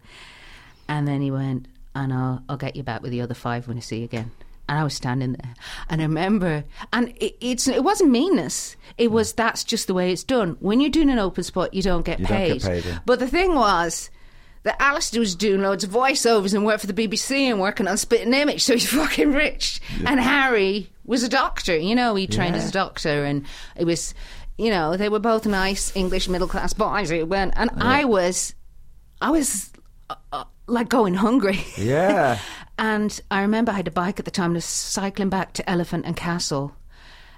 [0.88, 3.76] and then he went, and I'll, I'll get you back with the other five when
[3.76, 4.30] I see you again.
[4.68, 5.54] And I was standing there,
[5.90, 8.76] and I remember, and it, it's it wasn't meanness.
[8.96, 10.56] It was that's just the way it's done.
[10.60, 12.62] When you're doing an open spot, you don't get You don't paid.
[12.62, 12.98] get paid, yeah.
[13.04, 14.08] But the thing was
[14.62, 17.98] that Alistair was doing loads of voiceovers and worked for the BBC and working on
[17.98, 19.82] Spitting Image, so he's fucking rich.
[20.06, 22.62] And Harry was a doctor, you know, he trained Yeah.
[22.62, 23.44] as a doctor, and
[23.76, 24.14] it was,
[24.56, 28.54] you know, they were both nice English middle class boys who went, and I was,
[29.20, 29.70] I was
[30.08, 31.60] uh, uh, like going hungry.
[31.76, 32.38] Yeah.
[32.78, 35.52] And I remember I had a bike at the time, and I was cycling back
[35.54, 36.74] to Elephant and Castle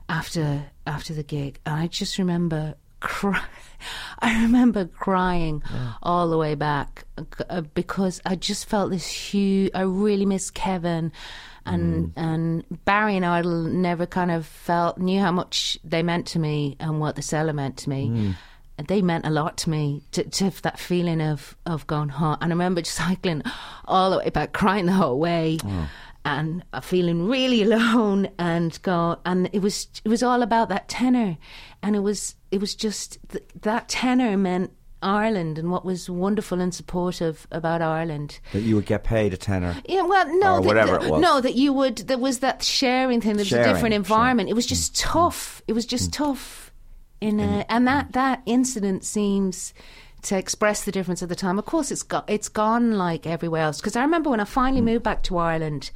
[0.08, 3.42] after after the gig, and I just remember cry.
[4.20, 5.62] I remember crying
[6.02, 7.04] all the way back
[7.50, 9.70] uh, because I just felt this huge.
[9.74, 11.12] I really miss Kevin,
[11.66, 16.38] and and Barry and Idle never kind of felt knew how much they meant to
[16.38, 18.06] me and what the cellar meant to me.
[18.06, 18.36] And
[18.88, 22.36] They meant a lot to me to, to have that feeling of of going home.
[22.40, 23.42] And I remember just cycling
[23.86, 25.86] all the way back, crying the whole way mm.
[26.24, 30.88] and uh, feeling really alone and go and it was it was all about that
[30.88, 31.38] tenor
[31.82, 34.72] and it was it was just th- that tenor meant
[35.02, 38.40] Ireland and what was wonderful and supportive about Ireland.
[38.52, 39.76] that you would get paid a tenner.
[39.86, 41.20] Yeah, well, no, Or that- whatever it was.
[41.20, 41.98] no, that you would.
[41.98, 43.32] There was that sharing thing.
[43.34, 44.48] There was Sharing, a different environment.
[44.48, 44.96] It was just mm.
[44.96, 45.12] Mm.
[45.12, 45.62] tough.
[45.68, 46.65] It was just tough.
[47.20, 49.72] In a, and that that incident seems
[50.22, 51.58] to express the difference at the time.
[51.58, 53.80] Of course, it's got it's gone like everywhere else.
[53.80, 54.86] Because I remember when I finally hmm.
[54.86, 55.90] moved back to Ireland.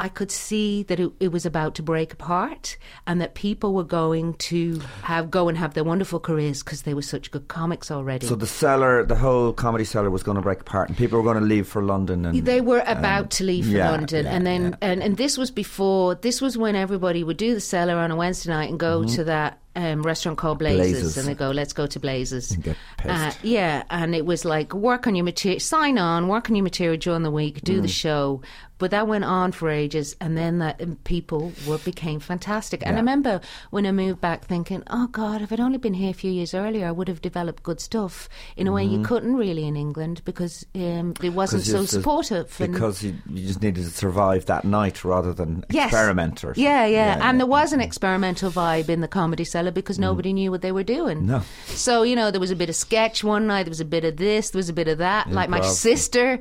[0.00, 2.76] I could see that it, it was about to break apart,
[3.06, 6.94] and that people were going to have go and have their wonderful careers because they
[6.94, 8.26] were such good comics already.
[8.26, 11.24] So the cellar, the whole comedy cellar was going to break apart, and people were
[11.30, 12.24] going to leave for London.
[12.24, 14.76] And They were about to leave for yeah, London, yeah, and then yeah.
[14.90, 16.14] and, and this was before.
[16.14, 19.24] This was when everybody would do the cellar on a Wednesday night and go to
[19.24, 20.76] that um, restaurant called Mm-hmm.
[20.76, 21.16] Blazes.
[21.18, 25.06] and they go, "Let's go to Blazers." And Uh, yeah, and it was like work
[25.06, 28.02] on your material, sign on, work on your material during the week, do the Mm.
[28.04, 28.42] show.
[28.80, 32.82] But that went on for ages, and then that and people were became fantastic.
[32.84, 36.10] And I remember when I moved back, thinking, "Oh God, if I'd only been here
[36.10, 39.36] a few years earlier, I would have developed good stuff in a way you couldn't
[39.36, 43.90] really in England because um, it wasn't so supportive." because you, you just needed to
[43.90, 45.88] survive that night rather than Yes.
[45.92, 46.64] experiment or something.
[46.64, 47.28] yeah, yeah, something.
[47.28, 50.72] and there was an experimental vibe in the comedy cellar because nobody knew what they
[50.72, 51.18] were doing.
[51.18, 51.26] Mm.
[51.26, 51.42] No.
[51.66, 54.04] So you know there was a bit of sketch one night, there was a bit
[54.04, 55.30] of this, there was a bit of that.
[55.30, 55.72] Like my Improv.
[55.72, 56.38] sister,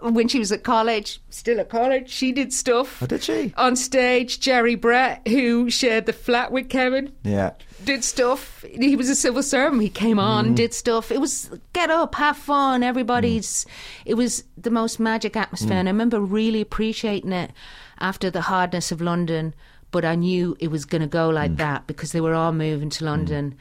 [0.00, 3.52] when she was at college, still at college, she did stuff Oh, did she?
[3.56, 4.40] on stage.
[4.40, 7.52] Jerry Brett, who shared the flat with Kevin, Yeah.
[7.84, 8.64] did stuff.
[8.70, 9.82] He was a civil servant.
[9.82, 10.54] He came on, mm.
[10.54, 11.10] did stuff.
[11.10, 12.82] It was get up, have fun.
[12.82, 13.64] Everybody's.
[13.64, 13.68] Mm.
[14.06, 15.80] It was the most magic atmosphere, mm.
[15.80, 17.52] and I remember really appreciating it
[17.98, 19.54] after the hardness of London.
[19.92, 22.90] But I knew it was going to go like that because they were all moving
[22.90, 23.56] to London.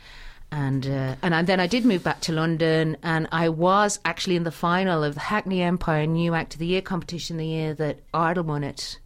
[0.52, 4.36] And uh, and I, then I did move back to London, and I was actually
[4.36, 7.74] in the final of the Hackney Empire New Act of the Year competition the year
[7.76, 9.00] that Ardal won it.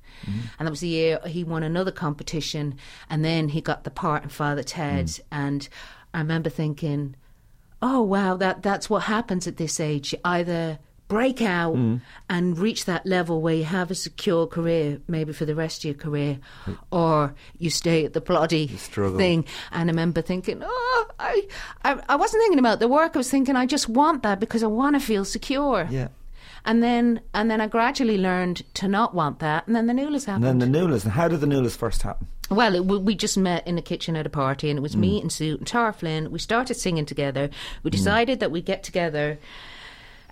[0.58, 2.76] And that was the year he won another competition,
[3.10, 5.12] and then he got the part in Father Ted.
[5.32, 5.68] And
[6.14, 7.16] I remember thinking,
[7.82, 10.14] "Oh wow, that that's what happens at this age.
[10.14, 12.02] You either break out mm.
[12.30, 15.86] and reach that level where you have a secure career, maybe for the rest of
[15.86, 16.78] your career, mm.
[16.92, 21.48] or you stay at the bloody thing." And I remember thinking, "Oh, I,
[21.84, 23.16] I, I wasn't thinking about the work.
[23.16, 26.10] I was thinking, I just want that because I want to feel secure." Yeah.
[26.66, 30.26] And then, and then I gradually learned to not want that, and then the Nualas
[30.26, 30.46] happened.
[30.46, 31.04] And then the Nualas.
[31.04, 32.28] And how did the Nualas first happen?
[32.50, 35.00] Well, it, we just met in the kitchen at a party, and it was Mm.
[35.00, 36.32] me and Sue and Tara Flynn.
[36.32, 37.50] We started singing together.
[37.84, 37.94] We mm.
[37.94, 39.40] decided that we'd get together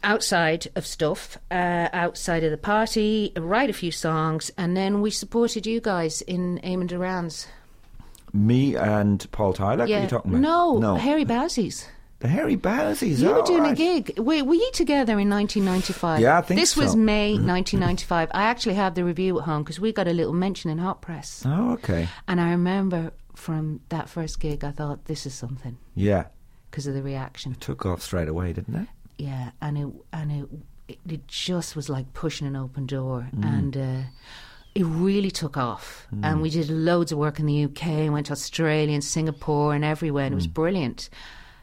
[0.03, 5.11] outside of stuff, uh, outside of the party, write a few songs, and then we
[5.11, 7.47] supported you guys in Eamonn Doran's.
[8.33, 9.79] Me and Paul Tylak.
[9.79, 10.41] What are you talking about?
[10.41, 10.95] no, no.
[10.95, 11.85] Harry Bowsies.
[12.19, 13.19] the Harry Bowsies.
[13.19, 13.29] Yeah.
[13.29, 14.17] You were doing a gig.
[14.19, 16.19] We were you together in 1995?
[16.21, 16.95] Yeah, I think this was so.
[16.95, 17.05] Mm-hmm.
[17.05, 18.29] May 1995.
[18.33, 21.01] I actually have the review at home because we got a little mention in Hot
[21.01, 21.43] Press.
[21.45, 22.07] Oh, okay.
[22.27, 26.25] And I remember from that first gig, I thought this is something Yeah.
[26.69, 27.51] because of the reaction.
[27.53, 28.87] It took off straight away, didn't it?
[29.27, 30.49] Yeah, and it and it
[30.87, 33.45] it, it just was like pushing an open door, Mm.
[33.57, 34.01] and uh,
[34.73, 36.07] it really took off.
[36.23, 39.73] And we did loads of work in the UK, and went to Australia and Singapore
[39.75, 40.53] and everywhere, and it was Mm.
[40.53, 41.09] brilliant.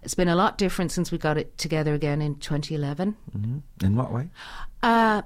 [0.02, 3.16] It's been a lot different since we got it together again in 2011.
[3.82, 4.28] In what way?
[4.82, 5.22] Uh,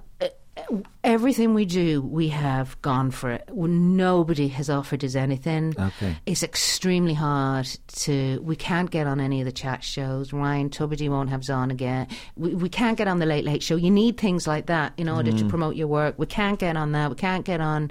[1.02, 3.48] everything we do, we have gone for it.
[3.54, 5.74] Nobody has offered us anything.
[5.78, 6.16] Okay.
[6.26, 8.40] It's extremely hard to.
[8.42, 10.32] We can't get on any of the chat shows.
[10.32, 12.08] Ryan Tubridy won't have us on again.
[12.36, 13.76] We, we can't get on the Late Late Show.
[13.76, 16.18] You need things like that in order to promote your work.
[16.18, 17.10] We can't get on that.
[17.10, 17.90] We can't get on.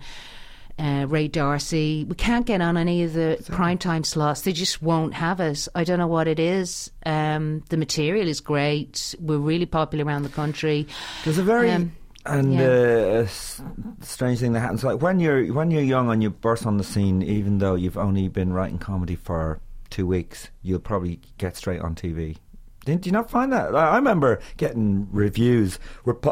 [0.79, 2.05] Uh, Ray D'Arcy.
[2.05, 4.41] We can't get on any of the primetime slots.
[4.41, 5.69] They just won't have us.
[5.75, 6.89] I don't know what it is.
[7.05, 9.13] Um, the material is great.
[9.19, 10.87] We're really popular around the country.
[11.23, 11.95] There's a very Um,
[12.25, 12.61] And Yeah.
[12.61, 13.61] uh, a s-
[14.01, 16.83] strange thing that happens, like when you're when you're young and you burst on the
[16.83, 19.59] scene, even though you've only been writing comedy for
[19.89, 22.37] two weeks, you'll probably get straight on TV.
[22.83, 23.75] Didn't you not find that?
[23.75, 25.77] I I remember getting reviews.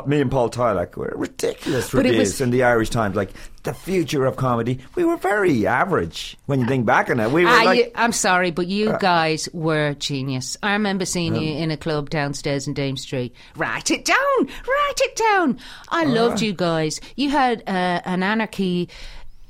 [0.07, 3.29] Me and Paul Tylak were ridiculous But reviews was- in the Irish Times, like
[3.63, 4.79] the future of comedy.
[4.95, 7.29] We were very average when you think back on it.
[7.29, 10.57] We were Ah, like, I'm sorry, but you Uh, guys were genius.
[10.63, 13.35] I remember seeing you in a club downstairs in Dame Street.
[13.55, 15.59] Write it down, write it down.
[15.89, 16.99] I loved you guys.
[17.15, 18.89] You had uh, an anarchy.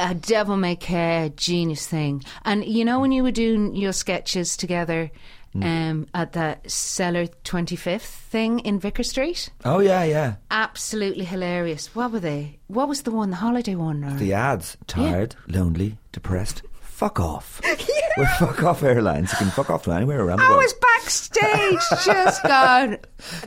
[0.01, 4.55] A devil may care genius thing, and you know when you were doing your sketches
[4.55, 5.11] together
[5.55, 10.35] um, at the Cellar Twenty Fifth thing in Vicar Street, oh yeah, yeah.
[10.51, 11.95] absolutely hilarious.
[11.95, 12.59] What were they?
[12.67, 13.29] What was the one?
[13.29, 14.03] The holiday one?
[14.03, 14.13] Or?
[14.13, 16.61] The ads: tired, lonely, depressed.
[16.99, 17.61] Fuck off.
[18.17, 19.31] We're fuck off airlines.
[19.31, 20.63] You can fuck off to anywhere around the I world.
[20.63, 22.97] was backstage just going.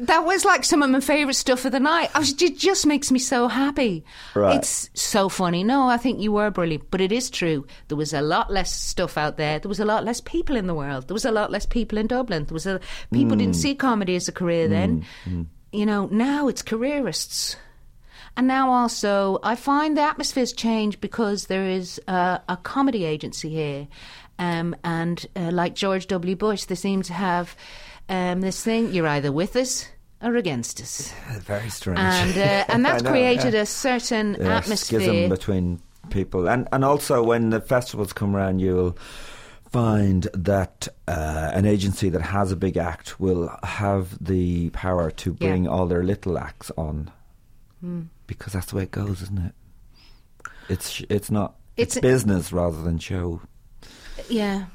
[0.00, 2.08] That was like some of my favourite stuff of the night.
[2.14, 4.06] I was, it just makes me so happy.
[4.34, 4.56] Right.
[4.56, 5.64] It's so funny.
[5.64, 7.66] No, I think you were brilliant, but it is true.
[7.88, 9.58] There was a lot less stuff out there.
[9.58, 11.08] There was a lot less people in the world.
[11.08, 12.46] There was a lot less people in Dublin.
[12.46, 12.80] There was a
[13.12, 13.60] people didn't hmm.
[13.60, 15.04] see comedy as a career then.
[15.24, 15.30] Hmm.
[15.30, 15.42] Hmm.
[15.72, 17.56] You know, now it's careerists.
[18.36, 23.50] And now also, I find the atmosphere's changed because there is uh, a comedy agency
[23.50, 23.88] here.
[24.38, 26.34] Um, and uh, like George W.
[26.36, 27.54] Bush, they seem to have
[28.08, 29.86] um, this thing you're either with us
[30.22, 31.12] or against us.
[31.40, 31.98] Very strange.
[32.00, 33.60] And, uh, and that's know, created yeah.
[33.60, 35.00] a certain Yeah, atmosphere.
[35.00, 35.80] schism between
[36.10, 38.96] people, and and also when the festivals come around, you'll
[39.70, 45.36] find that uh, an agency that has a big act will have the power to
[45.38, 45.48] Yeah.
[45.50, 47.10] bring all their little acts on,
[47.80, 48.02] Hmm.
[48.38, 49.54] Because that's the way it goes, isn't it?
[50.68, 51.56] It's it's not.
[51.76, 53.40] It's, It's business rather than show.
[54.28, 54.66] Yeah.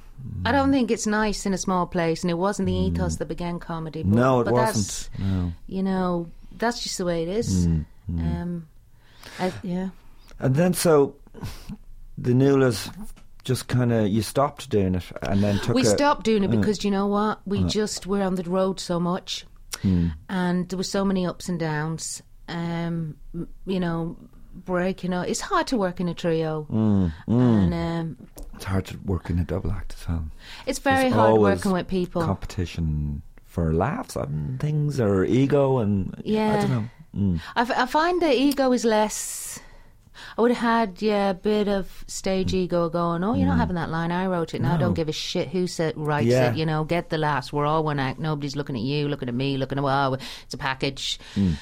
[0.46, 3.28] I don't think it's nice in a small place, and it wasn't the ethos that
[3.28, 4.02] began comedy.
[4.02, 4.76] But, no, it but wasn't.
[4.86, 5.54] That's, No.
[5.68, 7.66] you know, that's just the way it is.
[7.66, 7.82] Hmm,
[8.20, 8.68] Um,
[9.40, 9.90] I, yeah.
[10.40, 11.16] And then so
[12.18, 12.92] the Nualas
[13.44, 16.58] just kind of you stopped doing it, and then took we stopped doing it uh,
[16.58, 17.40] because do you know what?
[17.46, 19.46] We just were on the road so much,
[19.84, 22.24] and there were so many ups and downs.
[22.48, 23.18] Um,
[23.66, 24.16] you know,
[24.66, 25.28] breaking up.
[25.28, 29.38] It's hard to work in a trio, Hmm, and um, It's hard to work in
[29.40, 30.24] a double act as well.
[30.66, 32.22] it's very There's hard working with people.
[32.24, 36.84] Competition for laughs and things, or ego, and I don't know.
[37.16, 37.40] Mm.
[37.56, 39.60] I, f- I find the ego is less.
[40.38, 43.24] I would have had yeah a bit of stage ego going.
[43.24, 44.12] Oh, you're not having that line.
[44.12, 44.62] I wrote it.
[44.62, 44.80] Now I Mm.
[44.80, 44.86] No.
[44.88, 46.52] don't give a shit who said writes Yeah.
[46.52, 46.58] it.
[46.58, 47.52] You know, get the laughs.
[47.54, 48.20] We're all one act.
[48.20, 50.14] Nobody's looking at you, looking at me, looking at wow.
[50.14, 51.20] It's a package.
[51.36, 51.56] Mm.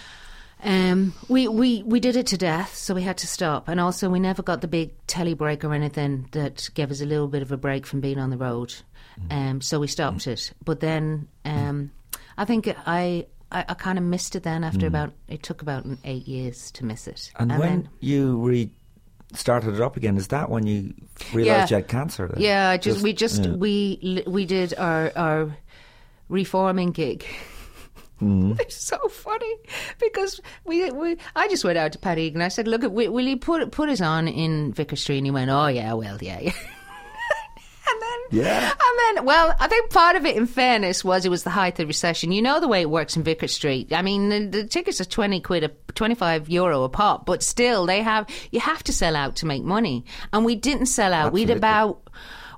[0.63, 3.67] Um, we, we, we did it to death, so we had to stop.
[3.67, 7.05] And also, we never got the big telly break or anything that gave us a
[7.05, 8.73] little bit of a break from being on the road.
[9.29, 9.49] Mm.
[9.49, 10.53] Um, so we stopped it.
[10.63, 11.91] But then um,
[12.37, 15.85] I think I, I, I kind of missed it then after about, it took about
[16.03, 17.31] eight years to miss it.
[17.35, 17.41] Mm.
[17.41, 18.71] And, when then, you re-
[19.33, 20.93] started it up again, is that when you
[21.33, 21.77] realised Yeah.
[21.77, 22.27] you had cancer?
[22.27, 22.41] then?
[22.41, 23.51] yeah, I just, we just, yeah.
[23.51, 25.57] we, we did our, our
[26.29, 27.25] reforming gig.
[28.21, 28.59] Mm.
[28.61, 29.55] It's so funny
[29.99, 33.25] because we, we I just went out to Pat and I said, "Look, will, will
[33.25, 36.39] you put put us on in Vicar Street?" And he went, "Oh yeah, well, yeah,
[36.39, 36.53] yeah."
[37.87, 38.71] and then, Yeah.
[38.71, 41.73] and then, well, I think part of it, in fairness, was it was the height
[41.73, 42.31] of the recession.
[42.31, 43.91] You know the way it works in Vicar Street.
[43.93, 47.43] I mean, the, the tickets are twenty quid, a twenty five euro a pop, but
[47.43, 51.13] still, they have you have to sell out to make money, and we didn't sell
[51.13, 51.33] out.
[51.33, 52.01] We'd about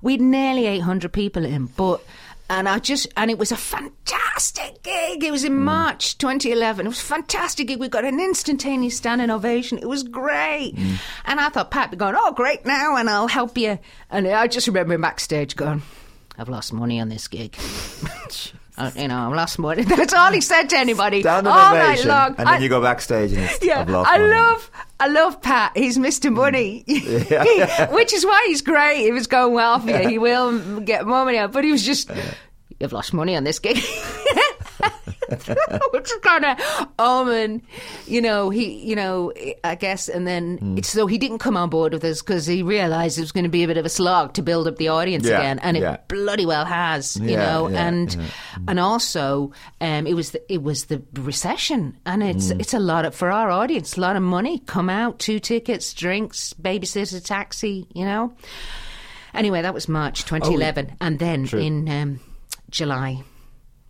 [0.03, 2.01] we'd nearly eight hundred people in, but.
[2.49, 5.23] And I just, and it was a fantastic gig.
[5.23, 5.65] It was in hmm.
[5.65, 6.85] March 2011.
[6.85, 7.79] It was a fantastic gig.
[7.79, 9.77] We got an instantaneous standing ovation.
[9.77, 10.73] It was great.
[10.77, 10.95] Hmm.
[11.25, 13.79] And I thought Pat be going, oh, great now, and I'll help you.
[14.09, 15.81] And I just remember him backstage going,
[16.37, 17.57] I've lost money on this gig.
[18.77, 19.81] Uh, you know, I've lost money.
[19.85, 22.27] That's all he said to anybody all night long.
[22.29, 23.85] and then I- you go backstage and it's, yeah, I
[24.19, 24.29] money.
[24.33, 25.71] love, I love Pat.
[25.75, 26.31] He's Mr.
[26.31, 26.83] Money,
[27.91, 29.07] which is why he's great.
[29.07, 31.53] If it's going well for you, he will get more money out.
[31.53, 32.11] But he was just,
[32.79, 33.77] you've lost money on this gig.
[35.91, 37.61] Which is kind of omen,
[38.05, 38.49] you know.
[38.49, 42.03] He, you know, I guess, and then it's so he didn't come on board with
[42.03, 44.41] us because he realised it was going to be a bit of a slog to
[44.41, 47.69] build up the audience Yeah, again, and it bloody well has, you Yeah, know.
[47.69, 48.25] yeah, and yeah.
[48.67, 49.51] and also,
[49.81, 52.59] um, it was the, it was the recession, and it's Mm.
[52.61, 54.59] it's a lot of, for our audience, a lot of money.
[54.59, 58.33] Come out, two tickets, drinks, babysitter, taxi, you know.
[59.33, 61.59] Anyway, that was March 2011, and then Oh, True.
[61.59, 62.19] in um,
[62.69, 63.23] July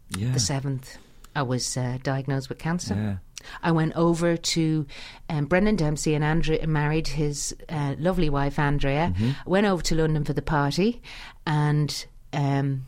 [0.10, 0.32] Yeah.
[0.32, 0.98] the seventh,
[1.36, 2.96] I was uh, diagnosed with cancer.
[2.96, 3.16] Yeah.
[3.62, 4.86] I went over to
[5.30, 9.14] um, Brendan Dempsey and Andrea married his uh, lovely wife Andrea.
[9.16, 9.50] Mm-hmm.
[9.50, 11.02] Went over to London for the party,
[11.46, 12.86] and um,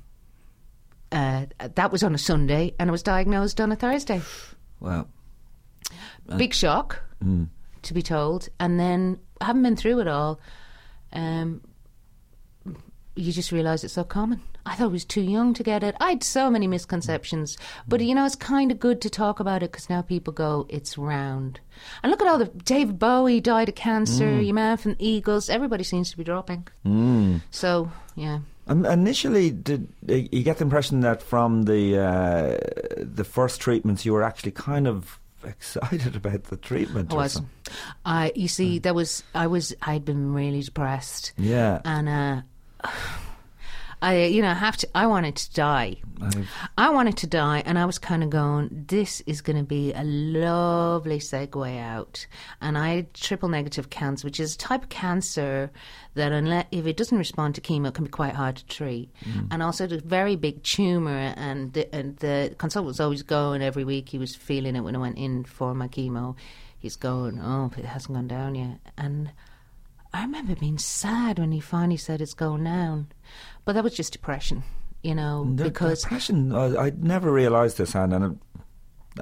[1.12, 4.22] uh, that was on a Sunday, and I was diagnosed on a Thursday.
[4.82, 5.08] Wow!
[6.38, 7.04] Big shock.
[7.82, 10.40] to be told, and then having been through it all,
[11.12, 11.60] um,
[13.20, 14.42] you just realise it's so common.
[14.66, 15.96] I thought I was too young to get it.
[16.00, 17.58] I had so many misconceptions,
[17.88, 20.66] but you know, it's kind of good to talk about it because now people go,
[20.70, 21.60] it's round.
[22.04, 24.40] And look at all the David Bowie died of cancer.
[24.42, 25.50] Your man from the Eagles.
[25.50, 26.68] Everybody seems to be dropping.
[27.52, 28.40] So yeah.
[28.68, 32.58] Um, initially, did uh, you get the impression that from the uh,
[32.98, 37.12] the first treatments you were actually kind of excited about the treatment?
[37.12, 37.32] I was.
[37.34, 37.50] something?
[38.06, 41.82] I you see, there was I was I'd been really depressed, Yeah.
[41.84, 42.42] and uh,
[44.02, 44.88] I you know have to.
[44.96, 45.98] I wanted to die.
[46.22, 49.64] I've- I wanted to die, and I was kind of going, this is going to
[49.64, 52.26] be a lovely segue out.
[52.62, 55.72] And I had triple negative cancer, which is a type of cancer
[56.16, 59.14] that, unless if it doesn't respond to chemo, can be quite hard to treat.
[59.24, 59.48] Mm.
[59.52, 63.84] And also, a very big tumor, and the, and the consultant was always going every
[63.84, 64.10] week.
[64.10, 66.36] He was feeling it when I went in for my chemo.
[66.78, 69.32] He's going, oh, it hasn't gone down yet, and.
[70.14, 73.08] I remember being sad when he finally said it's going down,
[73.66, 74.64] but that was just depression,
[75.04, 78.62] you know, The- because depression, I, I'd never realised this, Anne, and it-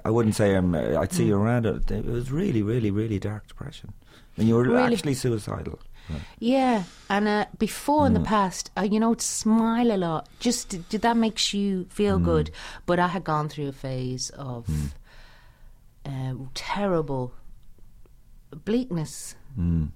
[0.05, 1.27] I wouldn't say I'm, uh, I'd see Mm.
[1.27, 1.89] you around it.
[1.91, 3.93] It was really, really, really dark depression.
[4.37, 4.93] And you were Really?
[4.93, 5.79] actually suicidal.
[6.39, 8.19] Yeah, and uh, before in Mm.
[8.19, 10.29] the past, I, you know, smile a lot.
[10.39, 11.91] Just did, that makes you Mm.
[11.91, 12.51] feel good?
[12.85, 14.69] But I had gone through a phase of
[16.05, 17.33] uh, terrible
[18.63, 19.35] bleakness.
[19.59, 19.89] Mm.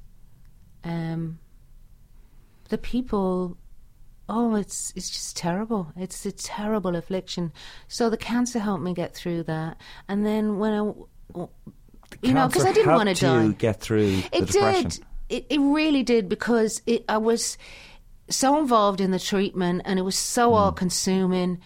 [0.84, 1.40] Um,
[2.70, 3.58] the people,
[4.30, 5.92] oh, it's it's just terrible.
[5.96, 7.52] It's a terrible affliction.
[7.88, 9.78] So the cancer helped me get through that,
[10.08, 10.78] and then when I,
[12.22, 13.48] you know, because I didn't want to die.
[13.58, 15.00] get through It did.
[15.30, 17.58] It, it really did because it, I was
[18.30, 20.56] so involved in the treatment and it was so Hmm.
[20.56, 21.60] all consuming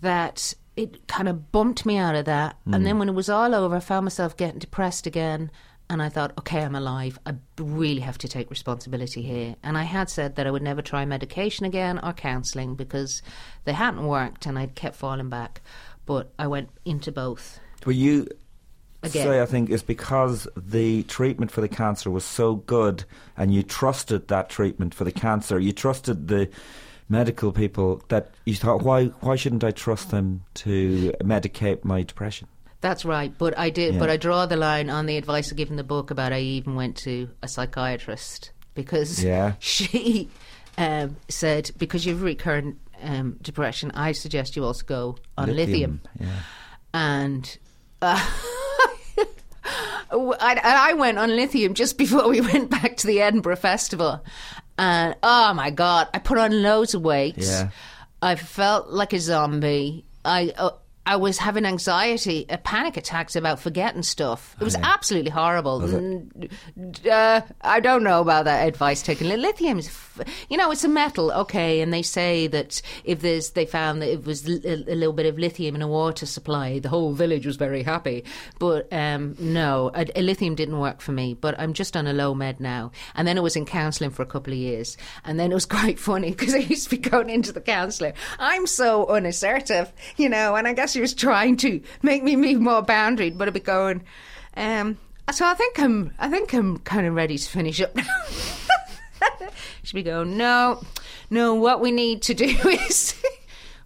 [0.00, 2.56] that it kind of bumped me out of that.
[2.66, 2.84] And Hmm.
[2.84, 5.50] then when it was all over, I found myself getting depressed again.
[5.88, 7.18] And I thought, okay, I'm alive.
[7.26, 9.54] I really have to take responsibility here.
[9.62, 13.22] And I had said that I would never try medication again or counselling because
[13.64, 15.62] they hadn't worked and I'd kept falling back.
[16.04, 17.60] But I went into both.
[17.84, 18.26] Well, you
[19.02, 19.26] Again.
[19.26, 23.04] say I think it's because the treatment for the cancer was so good,
[23.36, 25.58] and you trusted that treatment for the cancer.
[25.58, 26.48] You trusted the
[27.08, 32.48] medical people that you thought, why why shouldn't I trust them to medicate my depression?
[32.80, 33.94] That's right, but I did.
[33.94, 34.00] Yeah.
[34.00, 36.40] But I draw the line on the advice I give in the book about I
[36.40, 39.54] even went to a psychiatrist because Yeah.
[39.60, 40.28] she
[40.78, 46.26] um, said because you've recurrent um, depression, I suggest you also go on lithium, Yeah.
[46.94, 47.58] and.
[48.02, 48.30] Uh,
[50.08, 50.60] I,
[50.90, 54.24] I went on lithium just before we went back to the Edinburgh Festival,
[54.78, 57.34] and oh my god, I put on loads of weight.
[57.38, 57.70] Yeah.
[58.22, 60.04] I felt like a zombie.
[60.24, 60.70] I uh,
[61.06, 64.56] I was having anxiety, uh, panic attacks about forgetting stuff.
[64.60, 65.80] It was absolutely horrible.
[65.80, 66.50] Mm,
[67.10, 69.28] Uh, I don't know about that advice taken.
[69.28, 73.50] Lithium is, f- you know, it's a metal, okay, and they say that if there's,
[73.50, 76.80] they found that it was l- a, little bit of lithium in a water supply,
[76.80, 78.24] the whole village was very happy.
[78.58, 81.34] But um, no, a, a lithium didn't work for me.
[81.34, 84.22] But I'm just on a low med now, and then I was in counselling for
[84.22, 86.98] a couple of years, and then it was quite funny because I used to be
[86.98, 88.12] going into the counsellor.
[88.40, 92.54] I'm so unassertive, you know, and I guess she was trying to make me be
[92.54, 94.02] more boundaried, but I'd be going.
[94.56, 94.96] Um,
[95.30, 96.10] so I think I'm.
[96.18, 98.02] I think I'm kind of ready to finish up now.
[99.82, 100.82] She'd be going, no,
[101.28, 101.52] no.
[101.52, 103.14] What we need to do is.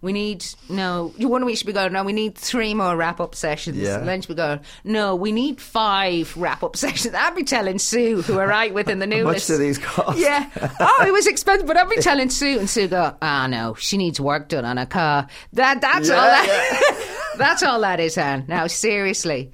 [0.01, 1.13] We need no.
[1.17, 1.93] You One week should be going.
[1.93, 3.77] No, we need three more wrap up sessions.
[3.77, 3.99] Yeah.
[3.99, 4.59] And then she'd be going.
[4.83, 7.13] No, we need five wrap up sessions.
[7.13, 9.47] I'd be telling Sue, who are right within the new much list.
[9.49, 10.17] do these cost?
[10.17, 10.49] Yeah.
[10.79, 13.97] Oh, it was expensive, but I'd be telling Sue, and Sue go, "Ah, no, she
[13.97, 17.31] needs work done on her car." That that's all that.
[17.37, 18.45] that's all that is, Anne.
[18.47, 19.51] Now, seriously.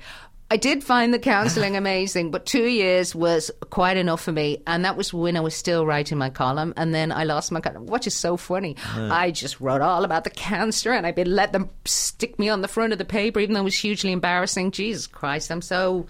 [0.50, 4.86] I did find the counselling amazing, but two years was quite enough for me, and
[4.86, 7.86] that was when I was still writing my column, and then I lost my column,
[7.88, 8.78] which is so funny.
[8.96, 12.62] I just wrote all about the cancer, and I've been let them stick me on
[12.62, 14.72] the front of the paper, even though it was hugely embarrassing.
[14.72, 16.08] Jesus Christ, I'm so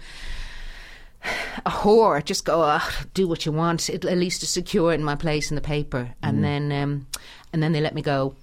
[1.66, 2.24] a whore.
[2.24, 2.80] Just go, uh,
[3.14, 3.90] do what you want.
[3.90, 7.06] It, at least to secure in my place in the paper, and then um,
[7.52, 8.36] and then they let me go.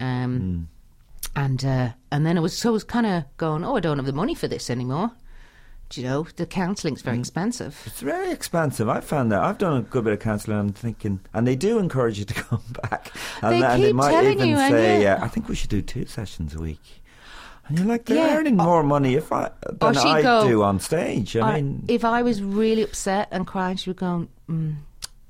[0.00, 0.68] Um,
[1.36, 3.98] And uh, and then it was so I was kind of going, oh, I don't
[3.98, 5.12] have the money for this anymore.
[5.88, 7.80] Do you know the counselling's very expensive?
[7.86, 8.88] It's very expensive.
[8.88, 9.40] I found that.
[9.40, 12.34] I've done a good bit of counselling and thinking, and they do encourage you to
[12.48, 13.12] come back.
[13.40, 15.14] And, They and they keep might telling even you, say, yeah.
[15.14, 17.02] uh, I think we should do two sessions a week.
[17.68, 18.36] And you're like, they're Yeah.
[18.36, 21.36] earning more money if I, than I go- do on stage.
[21.36, 24.76] I Or mean, if I was really upset and crying, she would go, mm,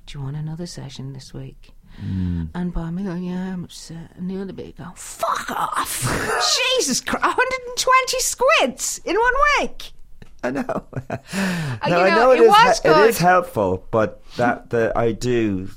[0.07, 2.49] "Do you want another session this week?" Mm.
[2.55, 6.03] And by me going, "Yeah, I'm upset," and the other bit go, "Fuck off!"
[6.77, 9.93] Jesus Christ, 120 squids in one week.
[10.45, 10.63] I know.
[10.63, 10.83] no,
[11.87, 12.81] you I know, know it it is.
[12.85, 15.69] it is helpful, but that the I do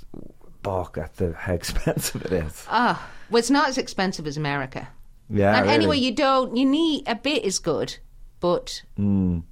[0.62, 2.66] balk at the how expensive it is.
[2.70, 4.88] Ah, well, it's not as expensive as America.
[5.30, 5.56] Yeah.
[5.56, 5.76] and really.
[5.76, 6.56] anyway, you don't.
[6.56, 7.98] You need a bit is good,
[8.40, 9.44] but um,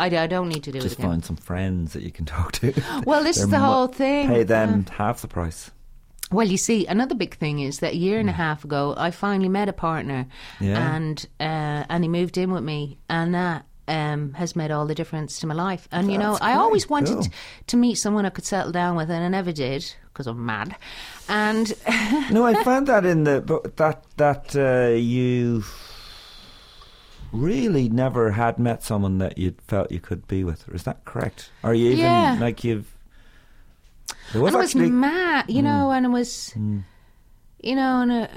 [0.00, 0.82] I, I don't need to do Mm.
[0.82, 1.10] just it again.
[1.10, 2.72] find some friends that you can talk to.
[3.06, 4.28] Well, this is They're the mu- whole thing.
[4.28, 5.70] Pay them half the price.
[6.30, 9.10] Well, you see, another big thing is that a year and a half ago, I
[9.10, 10.26] finally met a partner,
[10.60, 10.94] Yeah.
[10.94, 14.94] and uh, and he moved in with me, and that um, has made all the
[14.94, 15.88] difference to my life.
[15.92, 17.26] And you know, I always wanted cool.
[17.68, 20.76] to meet someone I could settle down with, and I never did because I'm mad.
[21.28, 21.72] And
[22.30, 25.64] no, I found that in the but that that uh, you
[27.32, 30.68] really never had met someone that you felt you could be with.
[30.68, 31.50] Is that correct?
[31.62, 32.36] Or you even Yeah.
[32.38, 32.94] like you've?
[34.32, 34.90] There was and I was Mm.
[34.92, 38.28] mad, you know, and it was, you know, and uh,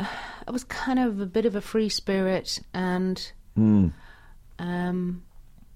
[0.48, 3.92] I was kind of a bit of a free spirit, and Mm.
[4.60, 5.24] um,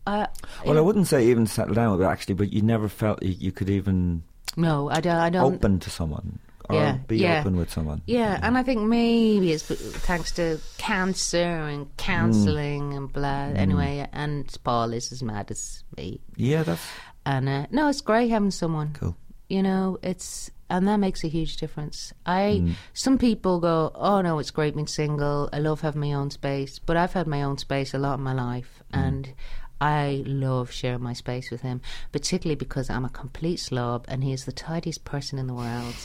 [0.08, 0.28] I,
[0.66, 3.36] Well, I wouldn't say even settle down with it actually, but you never felt you,
[3.38, 4.24] you could even
[4.58, 5.54] no, I don't, I don't.
[5.54, 6.39] open to someone
[6.70, 7.39] or Yeah, be yeah.
[7.39, 8.02] open with someone.
[8.08, 11.97] Yeah, and I think maybe it's thanks to cancer and Mm.
[11.97, 13.54] counselling and blah.
[13.56, 16.20] Anyway, and Paul is as mad as me.
[16.36, 16.82] Yeah, that's
[17.26, 18.93] And uh, no, it's great having someone.
[18.93, 19.16] cool.
[19.50, 22.14] You know, it's and that makes a huge difference.
[22.26, 22.76] I Mm.
[22.93, 25.50] some people go, "Oh no, it's great being single.
[25.54, 28.24] I love having my own space." But I've had my own space a lot in
[28.24, 29.04] my life, Mm.
[29.08, 29.34] and
[29.82, 34.34] I love sharing my space with him, particularly because I'm a complete slob and he
[34.34, 35.96] is the tidiest person in the world,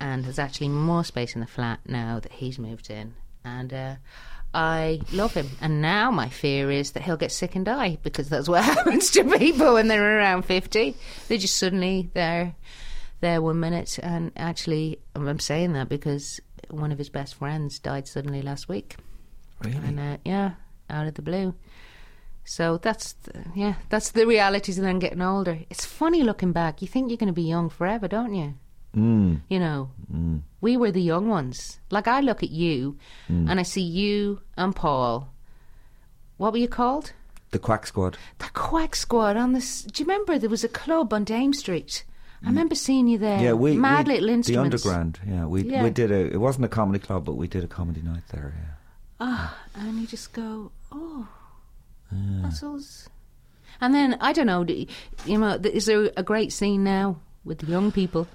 [0.00, 3.72] and there's actually more space in the flat now that he's moved in, and.
[3.72, 3.94] uh
[4.54, 8.30] I love him, and now my fear is that he'll get sick and die because
[8.30, 10.96] that's what happens to people when they're around fifty.
[11.28, 12.54] They just suddenly they're
[13.20, 16.40] there one minute, and actually, I'm saying that because
[16.70, 18.96] one of his best friends died suddenly last week,
[19.62, 19.76] Really?
[19.76, 20.52] and uh, yeah,
[20.88, 21.54] out of the blue.
[22.48, 25.58] So that's the, yeah, that's the realities of then getting older.
[25.68, 26.80] It's funny looking back.
[26.80, 28.54] You think you're going to be young forever, don't you?
[28.96, 29.40] Mm.
[29.50, 29.90] You know,
[30.60, 31.80] we were the young ones.
[31.90, 32.96] Like I look at you,
[33.28, 33.50] Mm.
[33.50, 35.28] and I see you and Paul.
[36.36, 37.12] What were you called?
[37.50, 38.16] The Quack Squad.
[38.38, 39.82] The Quack Squad on this.
[39.82, 42.04] Do you remember there was a club on Dame Street?
[42.44, 43.38] I remember seeing you there.
[43.38, 43.42] Mm.
[43.42, 45.18] Yeah, we mad we- little the underground.
[45.26, 45.82] Yeah, we Yeah.
[45.82, 46.32] we did a.
[46.32, 48.54] It wasn't a comedy club, but we did a comedy night there.
[48.56, 48.74] Yeah.
[49.18, 51.26] Ah, and you just go, oh,
[52.12, 53.08] us.
[53.80, 57.66] And then I don't know, you know, is there a great scene now with the
[57.66, 58.26] young people?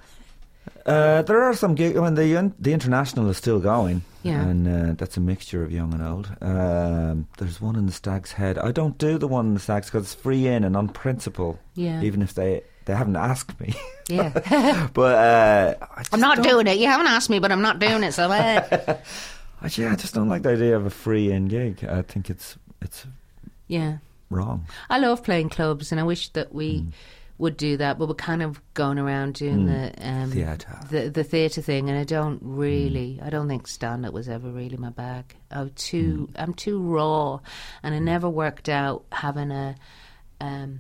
[0.86, 1.98] Uh, there are some gigs.
[1.98, 4.42] I mean, the the international is still going, Yeah.
[4.42, 6.30] and uh, that's a mixture of young and old.
[6.42, 8.58] Um, there's one in the Stag's Head.
[8.60, 11.60] I don't do the one in the Stag's because it's free in and on principle.
[11.76, 12.02] Yeah.
[12.04, 13.74] Even if they they haven't asked me,
[14.10, 16.78] Yeah, but uh, I'm not don't- doing it.
[16.78, 18.14] You haven't asked me, but I'm not doing it.
[18.14, 18.98] So uh,
[19.62, 21.84] I, yeah, I just don't like the idea of a free in gig.
[21.84, 23.06] I think it's it's
[23.72, 23.98] yeah,
[24.30, 24.66] wrong.
[24.90, 26.92] I love playing clubs, and I wish that we Mm.
[27.38, 27.98] would do that.
[27.98, 30.80] But we're kind of going around doing the um, Theatre.
[30.90, 32.58] the the theatre thing, and I don't Mm.
[32.60, 33.20] really.
[33.22, 35.36] I don't think stand up was ever really my bag.
[35.50, 36.30] I'm too.
[36.36, 37.40] I'm too raw,
[37.84, 39.76] and I never worked out having a
[40.40, 40.80] um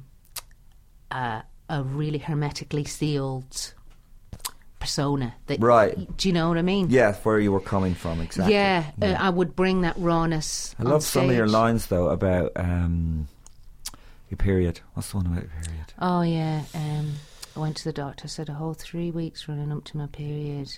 [1.11, 3.73] a, a really hermetically sealed
[4.81, 5.33] persona.
[5.47, 6.17] That Right.
[6.17, 6.87] Do you know what I mean?
[6.89, 8.55] Yeah, where you were coming from exactly.
[8.55, 10.75] Yeah, Uh, I would bring that rawness.
[10.77, 13.29] I love some of your lines though about um,
[14.29, 14.81] your period.
[14.93, 15.93] What's the one about your period?
[15.99, 16.63] Oh yeah.
[16.73, 17.13] Um,
[17.55, 18.27] I went to the doctor.
[18.27, 20.77] Said a whole three weeks running up to my period.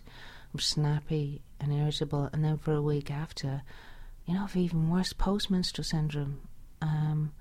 [0.54, 3.64] I'm snappy and irritable, and then for a week after,
[4.28, 6.41] you know, I've even worse postmenstrual syndrome.
[6.82, 7.32] Um,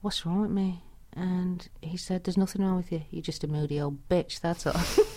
[0.00, 0.82] what's wrong with me?
[1.14, 3.02] And he said, "There's nothing wrong with you.
[3.10, 4.40] You're just a moody old bitch.
[4.40, 4.80] That's all."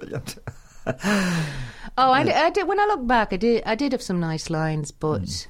[0.00, 0.38] Brilliant.
[0.86, 2.66] oh, I, I did.
[2.66, 3.62] When I look back, I did.
[3.66, 5.46] I did have some nice lines, but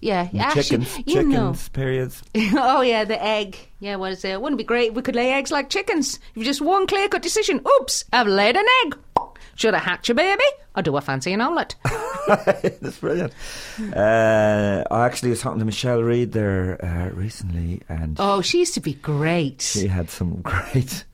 [0.00, 1.54] yeah, actually, chickens, you chickens, know.
[1.72, 2.22] periods.
[2.54, 3.56] oh yeah, the egg.
[3.80, 4.40] Yeah, what is it?
[4.40, 6.18] Wouldn't it be great if we could lay eggs like chickens?
[6.34, 7.60] If just one clear cut decision.
[7.80, 8.96] Oops, I've laid an egg.
[9.54, 10.42] Should I hatch a baby?
[10.74, 11.74] Or do I fancy an omelette?
[12.26, 13.32] That's brilliant.
[13.94, 18.74] Uh, I actually was talking to Michelle Reed there uh, recently, and Oh, she used
[18.74, 19.60] to be great.
[19.60, 21.04] she had some great.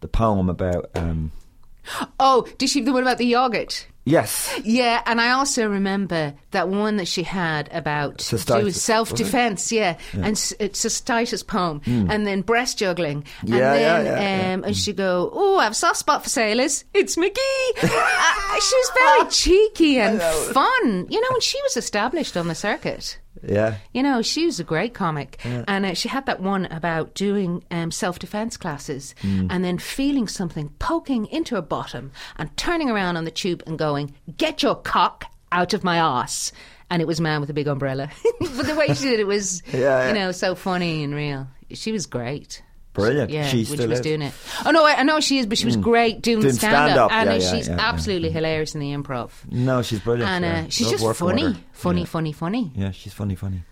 [0.00, 1.32] The poem about um,
[2.18, 3.86] Oh, did she the one about the yogurt?
[4.04, 9.70] yes, Yeah, and I also remember that one that she had about Cystitis, self defense.
[9.72, 13.54] Yeah, and it's a cystitis poem, and then breast juggling, and Hmm.
[13.56, 14.54] Yeah, yeah, then yeah, yeah.
[14.54, 16.84] um, and she go, "Oh, I have a soft spot for sailors.
[16.94, 21.28] It's McGee." uh, she was very cheeky and fun, you know.
[21.32, 23.18] And she was established on the circuit.
[23.46, 27.14] Yeah, You know, she was a great comic, and uh, she had that one about
[27.14, 29.46] doing um, self-defense classes, Hmm.
[29.50, 33.78] and then feeling something poking into her bottom, and turning around on the tube and
[33.78, 36.52] going, "Get your cock out of my ass.
[36.92, 38.10] and it was man with a big umbrella.
[38.40, 40.08] but the way she did it was, Yeah, yeah.
[40.08, 41.46] you know, so funny and real.
[41.72, 42.62] She was great.
[42.92, 43.30] Brilliant.
[43.30, 44.00] Yeah, She still she was is.
[44.00, 44.08] Mm.
[44.08, 44.34] doing it.
[44.66, 47.06] Oh no, I, I know she is, but she was great doing, Doing stand stand-up.
[47.06, 49.30] up, and Yeah, yeah, she's yeah, absolutely hilarious in the improv.
[49.50, 50.28] No, she's brilliant.
[50.30, 52.72] And uh, she's Love just funny, funny, funny, funny.
[52.74, 53.62] Yeah, she's funny, funny.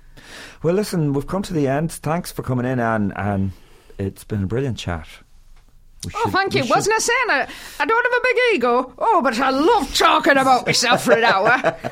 [0.62, 1.90] Well, listen, we've come to the end.
[1.90, 3.51] Thanks for coming in, Anne, and
[3.99, 5.09] it's been a brilliant chat.
[6.05, 6.62] We Oh, thank you.
[6.62, 7.49] should- Wasn't I saying I,
[7.81, 8.95] I don't have a big ego?
[8.99, 11.77] Oh, but I love talking about myself for an hour.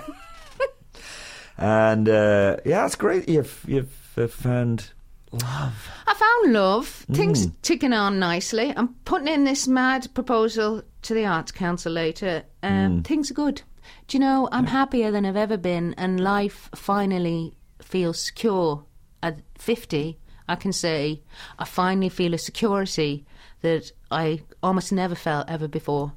[1.58, 3.28] And uh, yeah, it's great.
[3.30, 3.90] You've you've
[4.30, 4.90] found
[5.32, 5.88] love.
[6.06, 6.86] I found love.
[7.12, 7.52] Things Mm.
[7.62, 8.72] ticking on nicely.
[8.76, 12.44] I'm putting in this mad proposal to the Arts Council later.
[12.62, 13.02] Um.
[13.02, 13.62] Things are good.
[14.08, 18.84] Do you know, I'm happier than I've ever been, and life finally feels secure.
[19.22, 21.22] At 50, I can say
[21.58, 23.24] I finally feel a security
[23.62, 26.12] that I almost never felt ever before,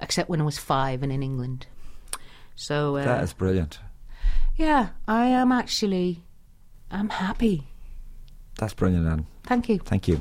[0.00, 1.66] except when I was five and in England.
[2.54, 3.78] So, uh, That is brilliant.
[4.56, 6.22] yeah, I am actually,
[6.90, 7.68] I'm happy.
[8.58, 9.26] That's brilliant, Anne.
[9.44, 9.78] Thank you.
[9.78, 10.20] Thank you.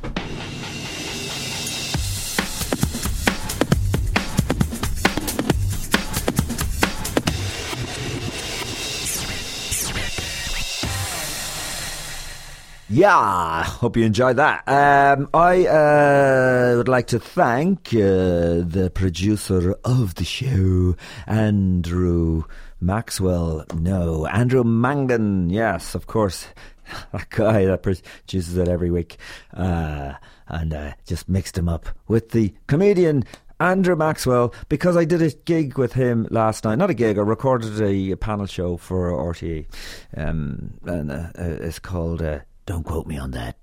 [12.88, 14.64] Yeah, hope you enjoyed that.
[14.68, 20.95] Um, I uh, would like to thank uh, the producer of the show,
[21.26, 22.44] Andrew
[22.80, 23.66] Maxwell.
[23.76, 25.49] No, Andrew Mangan.
[25.49, 26.48] Yes, of course,
[27.12, 29.18] that guy that produces it every week,
[29.53, 30.14] uh,
[30.48, 33.24] and uh, just mixed him up with the comedian.
[33.60, 36.76] Andrew Maxwell, because I did a gig with him last night.
[36.76, 39.66] Not a gig, I recorded a, panel show for RTE.
[40.18, 43.57] Um, and uh, uh, it's called uh, Don't Quote Me on That.